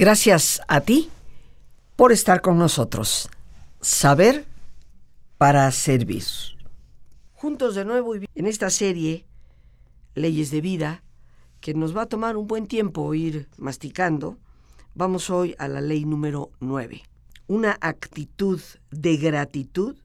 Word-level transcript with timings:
Gracias 0.00 0.62
a 0.66 0.80
ti 0.80 1.10
por 1.94 2.10
estar 2.10 2.40
con 2.40 2.56
nosotros. 2.56 3.28
Saber 3.82 4.46
para 5.36 5.70
servir. 5.72 6.24
Juntos 7.34 7.74
de 7.74 7.84
nuevo 7.84 8.14
en 8.14 8.46
esta 8.46 8.70
serie, 8.70 9.26
Leyes 10.14 10.50
de 10.50 10.62
Vida, 10.62 11.02
que 11.60 11.74
nos 11.74 11.94
va 11.94 12.04
a 12.04 12.06
tomar 12.06 12.38
un 12.38 12.46
buen 12.46 12.66
tiempo 12.66 13.12
ir 13.12 13.50
masticando, 13.58 14.38
vamos 14.94 15.28
hoy 15.28 15.54
a 15.58 15.68
la 15.68 15.82
ley 15.82 16.06
número 16.06 16.50
9. 16.60 17.02
Una 17.46 17.76
actitud 17.82 18.58
de 18.90 19.18
gratitud 19.18 19.98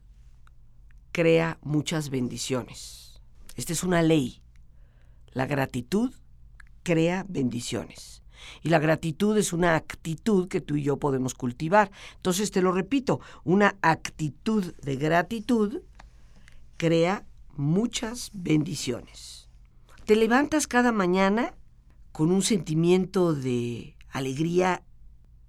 crea 1.10 1.56
muchas 1.62 2.10
bendiciones. 2.10 3.18
Esta 3.54 3.72
es 3.72 3.82
una 3.82 4.02
ley. 4.02 4.42
La 5.32 5.46
gratitud 5.46 6.12
crea 6.82 7.24
bendiciones. 7.26 8.20
Y 8.62 8.68
la 8.68 8.78
gratitud 8.78 9.36
es 9.36 9.52
una 9.52 9.76
actitud 9.76 10.48
que 10.48 10.60
tú 10.60 10.76
y 10.76 10.82
yo 10.82 10.98
podemos 10.98 11.34
cultivar. 11.34 11.90
Entonces 12.16 12.50
te 12.50 12.62
lo 12.62 12.72
repito, 12.72 13.20
una 13.44 13.76
actitud 13.82 14.74
de 14.82 14.96
gratitud 14.96 15.82
crea 16.76 17.24
muchas 17.56 18.30
bendiciones. 18.32 19.48
Te 20.04 20.16
levantas 20.16 20.66
cada 20.66 20.92
mañana 20.92 21.54
con 22.12 22.30
un 22.30 22.42
sentimiento 22.42 23.34
de 23.34 23.96
alegría 24.10 24.82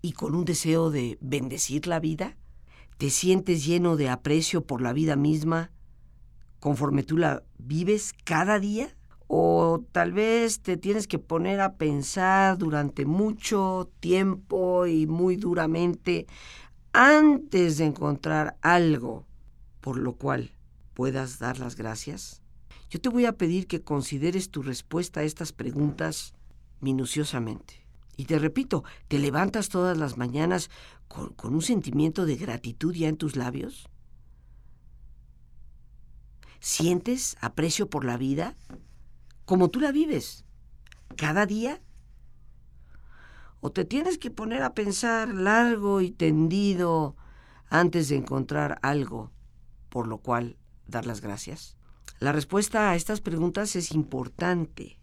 y 0.01 0.13
con 0.13 0.35
un 0.35 0.45
deseo 0.45 0.89
de 0.89 1.17
bendecir 1.21 1.87
la 1.87 1.99
vida. 1.99 2.37
Te 2.97 3.09
sientes 3.09 3.65
lleno 3.65 3.95
de 3.95 4.09
aprecio 4.09 4.65
por 4.65 4.81
la 4.81 4.93
vida 4.93 5.15
misma 5.15 5.71
conforme 6.59 7.03
tú 7.03 7.17
la 7.17 7.43
vives 7.57 8.13
cada 8.23 8.59
día 8.59 8.95
o 9.27 9.83
tal 9.91 10.13
vez 10.13 10.61
te 10.61 10.77
tienes 10.77 11.07
que 11.07 11.19
poner 11.19 11.59
a 11.61 11.75
pensar 11.75 12.57
durante 12.57 13.05
mucho 13.05 13.89
tiempo 13.99 14.87
y 14.87 15.05
muy 15.05 15.35
duramente 15.35 16.27
antes 16.93 17.77
de 17.77 17.85
encontrar 17.85 18.57
algo 18.61 19.25
por 19.81 19.97
lo 19.97 20.15
cual 20.15 20.51
puedas 20.93 21.39
dar 21.39 21.59
las 21.59 21.75
gracias? 21.75 22.41
Yo 22.89 22.99
te 22.99 23.09
voy 23.09 23.25
a 23.25 23.37
pedir 23.37 23.67
que 23.67 23.83
consideres 23.83 24.49
tu 24.49 24.61
respuesta 24.61 25.19
a 25.19 25.23
estas 25.23 25.53
preguntas 25.53 26.33
minuciosamente. 26.81 27.85
Y 28.17 28.25
te 28.25 28.39
repito, 28.39 28.83
¿te 29.07 29.19
levantas 29.19 29.69
todas 29.69 29.97
las 29.97 30.17
mañanas 30.17 30.69
con, 31.07 31.33
con 31.35 31.53
un 31.53 31.61
sentimiento 31.61 32.25
de 32.25 32.35
gratitud 32.35 32.93
ya 32.93 33.07
en 33.07 33.17
tus 33.17 33.35
labios? 33.35 33.87
¿Sientes 36.59 37.37
aprecio 37.39 37.89
por 37.89 38.03
la 38.03 38.17
vida? 38.17 38.55
Como 39.47 39.69
tú 39.69 39.79
la 39.79 39.93
vives, 39.93 40.43
cada 41.15 41.45
día. 41.45 41.81
O 43.61 43.71
te 43.71 43.85
tienes 43.85 44.17
que 44.17 44.29
poner 44.29 44.61
a 44.61 44.73
pensar 44.73 45.33
largo 45.33 46.01
y 46.01 46.11
tendido 46.11 47.15
antes 47.69 48.09
de 48.09 48.17
encontrar 48.17 48.77
algo 48.81 49.31
por 49.87 50.07
lo 50.07 50.17
cual 50.17 50.57
dar 50.85 51.05
las 51.05 51.21
gracias. 51.21 51.77
La 52.19 52.33
respuesta 52.33 52.91
a 52.91 52.95
estas 52.97 53.21
preguntas 53.21 53.77
es 53.77 53.93
importante 53.93 54.99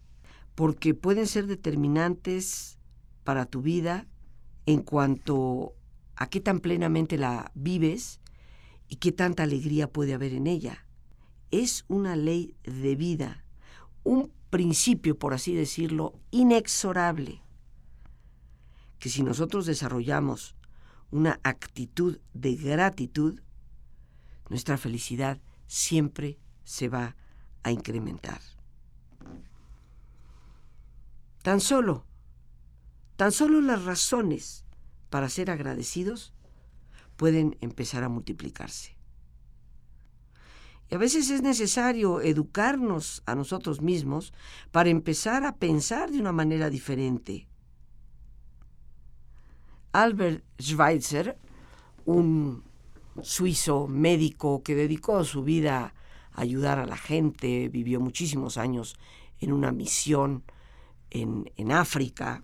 porque 0.53 0.93
pueden 0.93 1.25
ser 1.25 1.47
determinantes 1.47 2.77
para 3.23 3.47
tu 3.47 3.63
vida 3.63 4.05
en 4.67 4.83
cuanto 4.83 5.73
a 6.15 6.29
qué 6.29 6.39
tan 6.39 6.59
plenamente 6.59 7.17
la 7.17 7.51
vives 7.55 8.21
y 8.87 8.97
qué 8.97 9.11
tanta 9.11 9.41
alegría 9.41 9.91
puede 9.91 10.13
haber 10.13 10.33
en 10.33 10.45
ella. 10.45 10.85
Es 11.49 11.83
una 11.87 12.15
ley 12.15 12.55
de 12.63 12.95
vida 12.95 13.41
un 14.05 14.31
principio, 14.55 15.19
por 15.19 15.33
así 15.33 15.53
decirlo, 15.53 16.17
inexorable, 16.31 17.41
que 18.99 19.09
si 19.09 19.21
nosotros 19.21 19.65
desarrollamos 19.65 20.55
una 21.11 21.41
actitud 21.43 22.21
de 22.33 22.55
gratitud, 22.55 23.41
nuestra 24.47 24.77
felicidad 24.77 25.41
siempre 25.67 26.39
se 26.63 26.87
va 26.87 27.17
a 27.63 27.71
incrementar. 27.73 28.39
Tan 31.41 31.59
solo, 31.59 32.05
tan 33.17 33.33
solo 33.33 33.59
las 33.59 33.83
razones 33.83 34.63
para 35.09 35.27
ser 35.27 35.51
agradecidos 35.51 36.33
pueden 37.17 37.57
empezar 37.59 38.05
a 38.05 38.09
multiplicarse. 38.09 38.94
Y 40.89 40.95
a 40.95 40.97
veces 40.97 41.29
es 41.29 41.41
necesario 41.41 42.21
educarnos 42.21 43.23
a 43.25 43.35
nosotros 43.35 43.81
mismos 43.81 44.33
para 44.71 44.89
empezar 44.89 45.45
a 45.45 45.55
pensar 45.55 46.11
de 46.11 46.19
una 46.19 46.31
manera 46.31 46.69
diferente. 46.69 47.47
Albert 49.93 50.43
Schweitzer, 50.61 51.37
un 52.05 52.63
suizo 53.21 53.87
médico 53.87 54.61
que 54.61 54.75
dedicó 54.75 55.23
su 55.23 55.43
vida 55.43 55.93
a 56.33 56.41
ayudar 56.41 56.79
a 56.79 56.85
la 56.85 56.97
gente, 56.97 57.69
vivió 57.69 57.99
muchísimos 57.99 58.57
años 58.57 58.97
en 59.39 59.53
una 59.53 59.71
misión 59.71 60.43
en, 61.09 61.51
en 61.55 61.71
África 61.71 62.43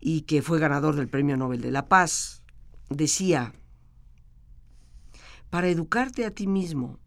y 0.00 0.22
que 0.22 0.42
fue 0.42 0.58
ganador 0.58 0.96
del 0.96 1.08
Premio 1.08 1.36
Nobel 1.36 1.60
de 1.60 1.70
la 1.70 1.88
Paz, 1.88 2.42
decía, 2.88 3.52
para 5.50 5.68
educarte 5.68 6.24
a 6.24 6.30
ti 6.30 6.46
mismo 6.46 6.98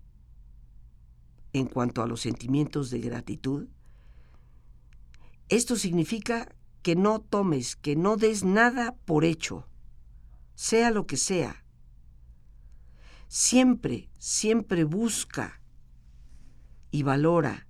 en 1.53 1.67
cuanto 1.67 2.01
a 2.01 2.07
los 2.07 2.21
sentimientos 2.21 2.89
de 2.89 2.99
gratitud, 2.99 3.67
esto 5.49 5.75
significa 5.75 6.53
que 6.81 6.95
no 6.95 7.21
tomes, 7.21 7.75
que 7.75 7.95
no 7.95 8.17
des 8.17 8.43
nada 8.43 8.95
por 9.05 9.23
hecho, 9.23 9.67
sea 10.55 10.91
lo 10.91 11.07
que 11.07 11.17
sea. 11.17 11.63
Siempre, 13.27 14.09
siempre 14.19 14.83
busca 14.83 15.61
y 16.91 17.03
valora 17.03 17.67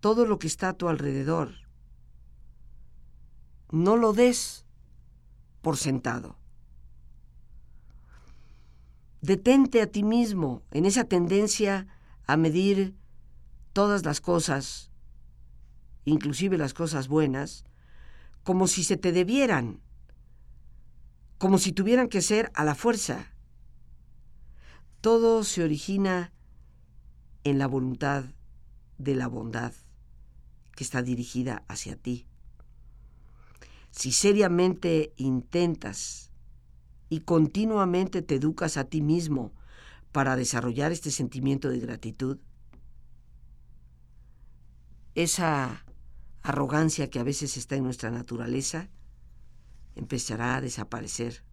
todo 0.00 0.26
lo 0.26 0.38
que 0.38 0.46
está 0.46 0.70
a 0.70 0.76
tu 0.76 0.88
alrededor. 0.88 1.52
No 3.70 3.96
lo 3.96 4.12
des 4.12 4.64
por 5.62 5.76
sentado. 5.76 6.38
Detente 9.24 9.80
a 9.80 9.86
ti 9.86 10.02
mismo 10.02 10.64
en 10.70 10.84
esa 10.84 11.04
tendencia 11.04 11.86
a 12.26 12.36
medir 12.36 12.94
todas 13.72 14.04
las 14.04 14.20
cosas, 14.20 14.90
inclusive 16.04 16.58
las 16.58 16.74
cosas 16.74 17.08
buenas, 17.08 17.64
como 18.42 18.66
si 18.66 18.84
se 18.84 18.98
te 18.98 19.12
debieran, 19.12 19.80
como 21.38 21.56
si 21.56 21.72
tuvieran 21.72 22.10
que 22.10 22.20
ser 22.20 22.52
a 22.52 22.64
la 22.64 22.74
fuerza. 22.74 23.32
Todo 25.00 25.42
se 25.42 25.64
origina 25.64 26.34
en 27.44 27.58
la 27.58 27.66
voluntad 27.66 28.26
de 28.98 29.14
la 29.14 29.28
bondad 29.28 29.72
que 30.76 30.84
está 30.84 31.00
dirigida 31.00 31.64
hacia 31.66 31.96
ti. 31.96 32.26
Si 33.90 34.12
seriamente 34.12 35.14
intentas 35.16 36.30
y 37.08 37.20
continuamente 37.20 38.22
te 38.22 38.36
educas 38.36 38.76
a 38.76 38.84
ti 38.84 39.00
mismo 39.00 39.52
para 40.12 40.36
desarrollar 40.36 40.92
este 40.92 41.10
sentimiento 41.10 41.68
de 41.68 41.80
gratitud, 41.80 42.38
esa 45.14 45.84
arrogancia 46.42 47.10
que 47.10 47.18
a 47.18 47.24
veces 47.24 47.56
está 47.56 47.76
en 47.76 47.84
nuestra 47.84 48.10
naturaleza 48.10 48.88
empezará 49.94 50.56
a 50.56 50.60
desaparecer 50.60 51.44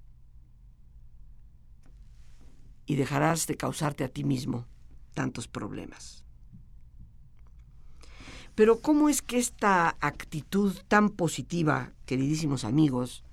y 2.86 2.96
dejarás 2.96 3.48
de 3.48 3.56
causarte 3.56 4.04
a 4.04 4.10
ti 4.10 4.24
mismo 4.24 4.68
tantos 5.14 5.48
problemas. 5.48 6.26
Pero 8.56 8.82
¿cómo 8.82 9.10
es 9.10 9.22
que 9.22 9.38
esta 9.38 9.96
actitud 10.02 10.76
tan 10.88 11.10
positiva, 11.10 11.94
queridísimos 12.06 12.66
amigos, 12.66 13.24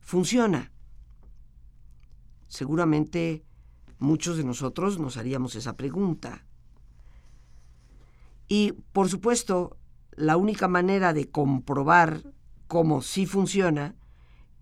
funciona? 0.00 0.72
Seguramente 2.48 3.44
muchos 3.98 4.36
de 4.36 4.44
nosotros 4.44 4.98
nos 4.98 5.16
haríamos 5.16 5.54
esa 5.54 5.76
pregunta. 5.76 6.44
Y, 8.48 8.72
por 8.92 9.08
supuesto, 9.08 9.76
la 10.12 10.36
única 10.36 10.68
manera 10.68 11.12
de 11.12 11.30
comprobar 11.30 12.22
cómo 12.68 13.02
sí 13.02 13.26
funciona 13.26 13.94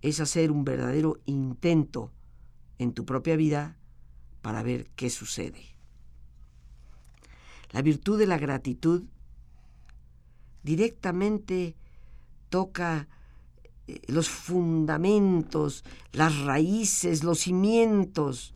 es 0.02 0.20
hacer 0.20 0.50
un 0.50 0.64
verdadero 0.64 1.19
intento 1.25 2.10
en 2.78 2.92
tu 2.92 3.04
propia 3.04 3.36
vida 3.36 3.78
para 4.42 4.62
ver 4.62 4.90
qué 4.96 5.10
sucede. 5.10 5.75
La 7.72 7.82
virtud 7.82 8.19
de 8.19 8.26
la 8.26 8.38
gratitud 8.38 9.04
directamente 10.62 11.76
toca 12.48 13.08
los 14.06 14.28
fundamentos, 14.28 15.84
las 16.12 16.38
raíces, 16.40 17.22
los 17.22 17.40
cimientos 17.40 18.54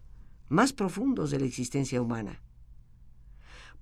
más 0.49 0.73
profundos 0.73 1.31
de 1.31 1.41
la 1.41 1.47
existencia 1.47 2.01
humana. 2.01 2.41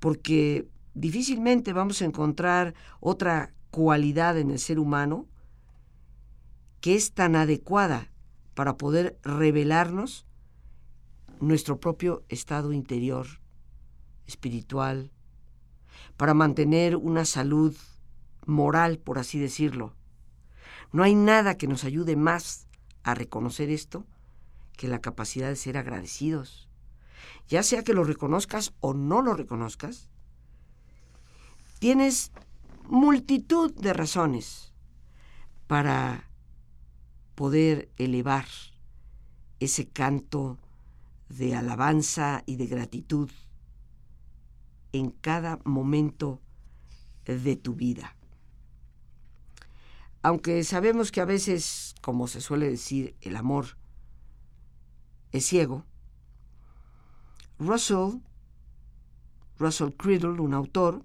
Porque 0.00 0.68
difícilmente 0.94 1.72
vamos 1.72 2.02
a 2.02 2.04
encontrar 2.04 2.74
otra 3.00 3.54
cualidad 3.70 4.38
en 4.38 4.50
el 4.50 4.58
ser 4.58 4.78
humano 4.78 5.26
que 6.80 6.94
es 6.94 7.12
tan 7.12 7.36
adecuada 7.36 8.10
para 8.54 8.76
poder 8.76 9.18
revelarnos 9.22 10.26
nuestro 11.40 11.78
propio 11.78 12.24
estado 12.28 12.72
interior, 12.72 13.26
espiritual, 14.26 15.10
para 16.16 16.34
mantener 16.34 16.96
una 16.96 17.24
salud 17.24 17.76
moral, 18.46 18.98
por 18.98 19.18
así 19.18 19.38
decirlo. 19.38 19.95
No 20.92 21.02
hay 21.02 21.14
nada 21.14 21.56
que 21.56 21.66
nos 21.66 21.84
ayude 21.84 22.16
más 22.16 22.66
a 23.02 23.14
reconocer 23.14 23.70
esto 23.70 24.04
que 24.76 24.88
la 24.88 25.00
capacidad 25.00 25.48
de 25.48 25.56
ser 25.56 25.76
agradecidos. 25.76 26.68
Ya 27.48 27.62
sea 27.62 27.82
que 27.82 27.94
lo 27.94 28.04
reconozcas 28.04 28.74
o 28.80 28.94
no 28.94 29.22
lo 29.22 29.34
reconozcas, 29.34 30.10
tienes 31.78 32.32
multitud 32.88 33.74
de 33.74 33.92
razones 33.92 34.72
para 35.66 36.28
poder 37.34 37.90
elevar 37.98 38.46
ese 39.60 39.88
canto 39.88 40.58
de 41.28 41.54
alabanza 41.54 42.42
y 42.46 42.56
de 42.56 42.66
gratitud 42.66 43.30
en 44.92 45.10
cada 45.10 45.58
momento 45.64 46.40
de 47.24 47.56
tu 47.56 47.74
vida. 47.74 48.15
Aunque 50.22 50.64
sabemos 50.64 51.12
que 51.12 51.20
a 51.20 51.24
veces, 51.24 51.94
como 52.00 52.26
se 52.26 52.40
suele 52.40 52.68
decir, 52.68 53.16
el 53.20 53.36
amor 53.36 53.76
es 55.32 55.46
ciego, 55.46 55.84
Russell, 57.58 58.20
Russell 59.58 59.92
Criddle, 59.96 60.40
un 60.40 60.54
autor, 60.54 61.02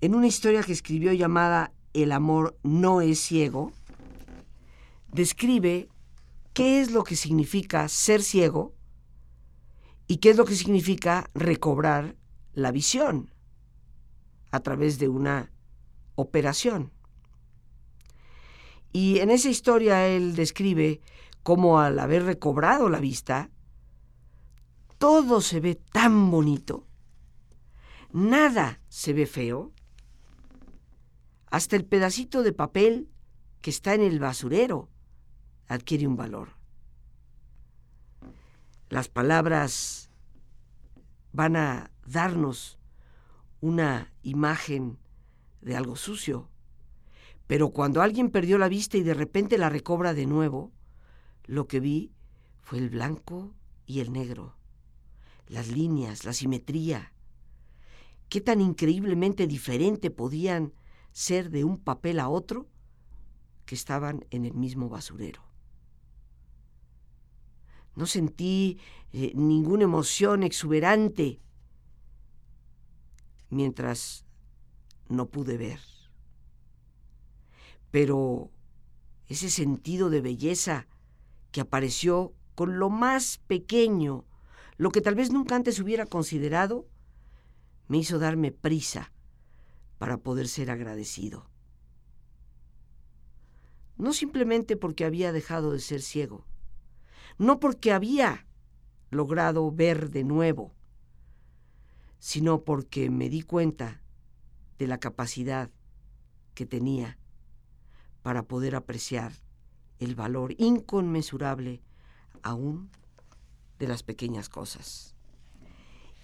en 0.00 0.14
una 0.14 0.26
historia 0.26 0.62
que 0.62 0.72
escribió 0.72 1.12
llamada 1.12 1.72
El 1.92 2.12
amor 2.12 2.56
no 2.62 3.00
es 3.00 3.20
ciego, 3.20 3.72
describe 5.12 5.88
qué 6.54 6.80
es 6.80 6.90
lo 6.90 7.04
que 7.04 7.16
significa 7.16 7.88
ser 7.88 8.22
ciego 8.22 8.74
y 10.06 10.16
qué 10.18 10.30
es 10.30 10.36
lo 10.36 10.44
que 10.44 10.56
significa 10.56 11.28
recobrar 11.34 12.16
la 12.54 12.72
visión 12.72 13.32
a 14.50 14.60
través 14.60 14.98
de 14.98 15.08
una 15.08 15.50
operación. 16.20 16.92
Y 18.92 19.18
en 19.20 19.30
esa 19.30 19.48
historia 19.48 20.06
él 20.06 20.34
describe 20.34 21.00
cómo 21.42 21.80
al 21.80 21.98
haber 21.98 22.24
recobrado 22.24 22.88
la 22.88 23.00
vista, 23.00 23.50
todo 24.98 25.40
se 25.40 25.60
ve 25.60 25.76
tan 25.76 26.30
bonito, 26.30 26.86
nada 28.12 28.80
se 28.88 29.12
ve 29.12 29.26
feo, 29.26 29.72
hasta 31.46 31.76
el 31.76 31.84
pedacito 31.84 32.42
de 32.42 32.52
papel 32.52 33.08
que 33.60 33.70
está 33.70 33.94
en 33.94 34.02
el 34.02 34.20
basurero 34.20 34.88
adquiere 35.66 36.06
un 36.06 36.16
valor. 36.16 36.50
Las 38.88 39.08
palabras 39.08 40.10
van 41.32 41.56
a 41.56 41.90
darnos 42.06 42.78
una 43.60 44.12
imagen 44.22 44.98
de 45.60 45.76
algo 45.76 45.96
sucio, 45.96 46.48
pero 47.46 47.70
cuando 47.70 48.00
alguien 48.02 48.30
perdió 48.30 48.58
la 48.58 48.68
vista 48.68 48.96
y 48.96 49.02
de 49.02 49.14
repente 49.14 49.58
la 49.58 49.68
recobra 49.68 50.14
de 50.14 50.26
nuevo, 50.26 50.72
lo 51.46 51.66
que 51.66 51.80
vi 51.80 52.12
fue 52.62 52.78
el 52.78 52.90
blanco 52.90 53.54
y 53.86 54.00
el 54.00 54.12
negro, 54.12 54.56
las 55.48 55.68
líneas, 55.68 56.24
la 56.24 56.32
simetría. 56.32 57.12
Qué 58.28 58.40
tan 58.40 58.60
increíblemente 58.60 59.48
diferente 59.48 60.12
podían 60.12 60.72
ser 61.10 61.50
de 61.50 61.64
un 61.64 61.78
papel 61.78 62.20
a 62.20 62.28
otro 62.28 62.68
que 63.66 63.74
estaban 63.74 64.24
en 64.30 64.44
el 64.44 64.54
mismo 64.54 64.88
basurero. 64.88 65.42
No 67.96 68.06
sentí 68.06 68.78
eh, 69.12 69.32
ninguna 69.34 69.84
emoción 69.84 70.44
exuberante 70.44 71.40
mientras 73.48 74.24
no 75.10 75.26
pude 75.26 75.58
ver. 75.58 75.80
Pero 77.90 78.50
ese 79.26 79.50
sentido 79.50 80.08
de 80.08 80.20
belleza 80.20 80.86
que 81.52 81.60
apareció 81.60 82.32
con 82.54 82.78
lo 82.78 82.88
más 82.90 83.38
pequeño, 83.46 84.24
lo 84.76 84.90
que 84.90 85.00
tal 85.00 85.14
vez 85.14 85.30
nunca 85.32 85.56
antes 85.56 85.80
hubiera 85.80 86.06
considerado, 86.06 86.88
me 87.88 87.98
hizo 87.98 88.18
darme 88.18 88.52
prisa 88.52 89.12
para 89.98 90.16
poder 90.18 90.48
ser 90.48 90.70
agradecido. 90.70 91.50
No 93.96 94.12
simplemente 94.12 94.76
porque 94.76 95.04
había 95.04 95.32
dejado 95.32 95.72
de 95.72 95.80
ser 95.80 96.00
ciego, 96.00 96.46
no 97.36 97.60
porque 97.60 97.92
había 97.92 98.46
logrado 99.10 99.70
ver 99.70 100.10
de 100.10 100.24
nuevo, 100.24 100.72
sino 102.18 102.62
porque 102.64 103.10
me 103.10 103.28
di 103.28 103.42
cuenta 103.42 103.99
de 104.80 104.86
la 104.86 104.98
capacidad 104.98 105.70
que 106.54 106.64
tenía 106.64 107.18
para 108.22 108.44
poder 108.44 108.74
apreciar 108.74 109.34
el 109.98 110.14
valor 110.14 110.54
inconmensurable 110.56 111.82
aún 112.42 112.90
de 113.78 113.86
las 113.86 114.02
pequeñas 114.02 114.48
cosas. 114.48 115.14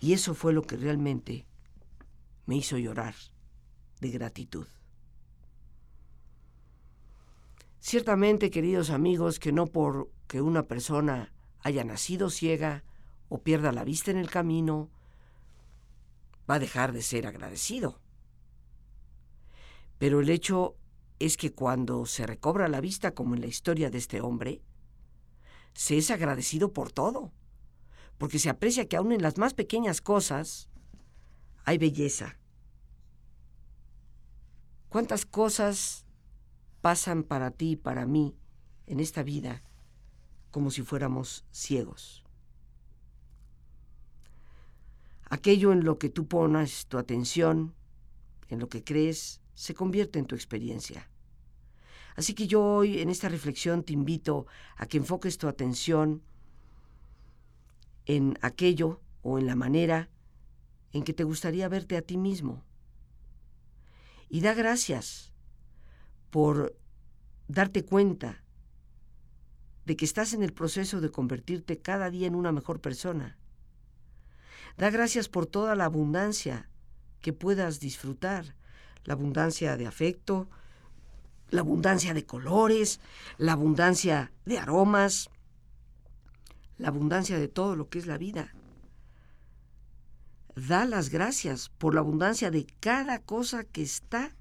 Y 0.01 0.15
eso 0.15 0.35
fue 0.35 0.55
lo 0.55 0.63
que 0.63 0.79
realmente 0.79 1.45
me 2.47 2.57
hizo 2.57 2.79
llorar 2.79 3.15
de 4.01 4.11
gratitud. 4.11 4.67
Ciertamente, 7.79 8.51
queridos 8.51 8.89
amigos, 8.89 9.39
que 9.39 9.53
no 9.53 9.67
por 9.67 10.11
que 10.29 10.41
una 10.41 10.63
persona 10.63 11.31
haya 11.61 11.85
nacido 11.85 12.31
ciega 12.31 12.85
o 13.29 13.43
pierda 13.43 13.71
la 13.73 13.85
vista 13.85 14.11
en 14.11 14.17
el 14.17 14.31
camino, 14.31 14.89
va 16.51 16.55
a 16.55 16.59
dejar 16.59 16.93
de 16.95 17.03
ser 17.03 17.27
agradecido. 17.27 18.01
Pero 19.99 20.21
el 20.21 20.31
hecho 20.31 20.77
es 21.19 21.37
que 21.37 21.53
cuando 21.53 22.07
se 22.07 22.27
recobra 22.27 22.69
la 22.69 22.81
vista, 22.81 23.15
como 23.15 23.35
en 23.35 23.41
la 23.41 23.47
historia 23.47 23.91
de 23.91 23.99
este 23.99 24.21
hombre, 24.21 24.63
se 25.73 25.99
es 25.99 26.11
agradecido 26.11 26.73
por 26.73 26.93
todo, 26.93 27.33
porque 28.19 28.39
se 28.39 28.51
aprecia 28.51 28.89
que 28.89 28.97
aún 28.97 29.13
en 29.13 29.23
las 29.23 29.39
más 29.39 29.55
pequeñas 29.55 30.01
cosas 30.01 30.69
hay 31.65 31.79
belleza, 31.79 32.39
¿Cuántas 34.97 35.27
cosas 35.27 36.07
pasan 36.81 37.23
para 37.23 37.51
ti 37.51 37.73
y 37.73 37.77
para 37.77 38.07
mí 38.07 38.35
en 38.87 39.01
esta 39.01 39.23
vida 39.23 39.63
como 40.51 40.71
si 40.71 40.81
fuéramos 40.81 41.45
ciegos? 41.51 42.25
Aquello 45.29 45.73
en 45.73 45.85
lo 45.85 45.99
que 45.99 46.09
tú 46.09 46.29
pones 46.29 46.87
tu 46.87 46.97
atención, 46.97 47.75
en 48.49 48.61
lo 48.61 48.69
que 48.69 48.85
crees, 48.85 49.43
se 49.57 49.75
convierte 49.75 50.21
en 50.21 50.27
tu 50.27 50.37
experiencia. 50.37 51.11
Así 52.15 52.33
que 52.35 52.47
yo 52.47 52.63
hoy 52.63 53.01
en 53.01 53.11
esta 53.11 53.29
reflexión 53.29 53.83
te 53.83 53.93
invito 53.93 54.47
a 54.77 54.87
que 54.87 54.99
enfoques 54.99 55.37
tu 55.37 55.49
atención 55.49 56.23
en 58.05 58.39
aquello 58.41 59.01
o 59.23 59.41
en 59.41 59.47
la 59.47 59.57
manera 59.57 60.09
en 60.93 61.03
que 61.03 61.13
te 61.13 61.25
gustaría 61.25 61.69
verte 61.69 61.97
a 61.97 62.03
ti 62.03 62.17
mismo 62.17 62.63
y 64.29 64.41
da 64.41 64.55
gracias 64.55 65.33
por 66.31 66.77
darte 67.49 67.85
cuenta 67.85 68.43
de 69.85 69.97
que 69.97 70.05
estás 70.05 70.33
en 70.33 70.43
el 70.43 70.53
proceso 70.53 71.01
de 71.01 71.11
convertirte 71.11 71.81
cada 71.81 72.11
día 72.11 72.27
en 72.27 72.35
una 72.35 72.53
mejor 72.53 72.81
persona. 72.81 73.39
Da 74.77 74.91
gracias 74.91 75.29
por 75.29 75.47
toda 75.47 75.77
la 75.77 75.85
abundancia 75.85 76.69
que 77.21 77.33
puedas 77.33 77.81
disfrutar, 77.81 78.57
la 79.07 79.15
abundancia 79.15 79.77
de 79.77 79.87
afecto, 79.87 80.49
la 81.49 81.63
abundancia 81.63 82.13
de 82.13 82.27
colores, 82.27 83.01
la 83.39 83.53
abundancia 83.53 84.31
de 84.45 84.59
aromas, 84.59 85.31
la 86.77 86.89
abundancia 86.89 87.39
de 87.39 87.49
todo 87.49 87.75
lo 87.75 87.89
que 87.89 87.99
es 87.99 88.07
la 88.07 88.19
vida 88.19 88.53
da 90.57 90.87
las 90.87 91.11
gracias 91.11 91.69
por 91.69 91.95
la 91.95 92.01
abundancia 92.01 92.51
de 92.51 92.67
cada 92.81 93.19
cosa 93.21 93.63
que 93.65 93.83
está 93.83 94.35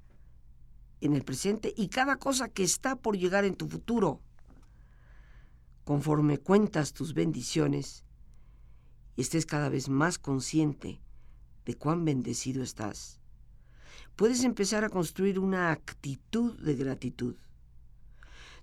en 1.02 1.14
el 1.14 1.22
presente 1.22 1.74
y 1.76 1.88
cada 1.88 2.16
cosa 2.16 2.48
que 2.48 2.64
está 2.64 2.96
por 2.96 3.18
llegar 3.18 3.44
en 3.44 3.54
tu 3.54 3.68
futuro. 3.68 4.20
Conforme 5.84 6.38
cuentas 6.38 6.94
tus 6.94 7.12
bendiciones 7.12 8.02
estés 9.16 9.44
cada 9.44 9.68
vez 9.68 9.88
más 9.90 10.18
consciente 10.18 11.00
de 11.66 11.74
cuán 11.74 12.04
bendecido 12.04 12.62
estás, 12.62 13.15
puedes 14.16 14.44
empezar 14.44 14.84
a 14.84 14.88
construir 14.88 15.38
una 15.38 15.70
actitud 15.70 16.58
de 16.58 16.74
gratitud. 16.74 17.36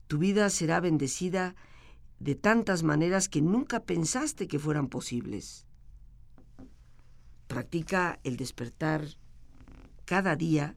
Tu 0.07 0.17
vida 0.17 0.49
será 0.49 0.79
bendecida 0.79 1.55
de 2.19 2.35
tantas 2.35 2.83
maneras 2.83 3.29
que 3.29 3.41
nunca 3.41 3.81
pensaste 3.81 4.47
que 4.47 4.59
fueran 4.59 4.87
posibles. 4.87 5.65
Practica 7.47 8.19
el 8.23 8.35
despertar 8.35 9.05
cada 10.05 10.35
día 10.35 10.75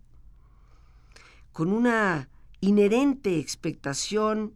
con 1.52 1.72
una 1.72 2.28
inherente 2.60 3.38
expectación 3.38 4.54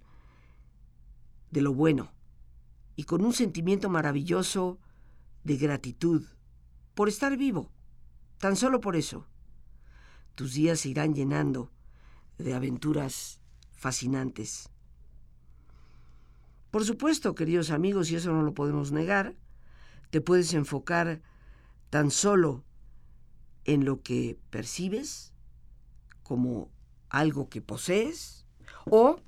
de 1.50 1.62
lo 1.62 1.72
bueno 1.72 2.12
y 2.94 3.04
con 3.04 3.24
un 3.24 3.32
sentimiento 3.32 3.88
maravilloso 3.88 4.78
de 5.44 5.56
gratitud 5.56 6.26
por 6.94 7.08
estar 7.08 7.36
vivo, 7.36 7.70
tan 8.38 8.56
solo 8.56 8.80
por 8.80 8.96
eso. 8.96 9.26
Tus 10.40 10.54
días 10.54 10.80
se 10.80 10.88
irán 10.88 11.14
llenando 11.14 11.70
de 12.38 12.54
aventuras 12.54 13.42
fascinantes. 13.74 14.70
Por 16.70 16.82
supuesto, 16.86 17.34
queridos 17.34 17.70
amigos, 17.70 18.10
y 18.10 18.16
eso 18.16 18.32
no 18.32 18.40
lo 18.40 18.54
podemos 18.54 18.90
negar, 18.90 19.36
te 20.08 20.22
puedes 20.22 20.54
enfocar 20.54 21.20
tan 21.90 22.10
solo 22.10 22.64
en 23.66 23.84
lo 23.84 24.00
que 24.00 24.38
percibes 24.48 25.34
como 26.22 26.70
algo 27.10 27.50
que 27.50 27.60
posees 27.60 28.46
o 28.86 29.20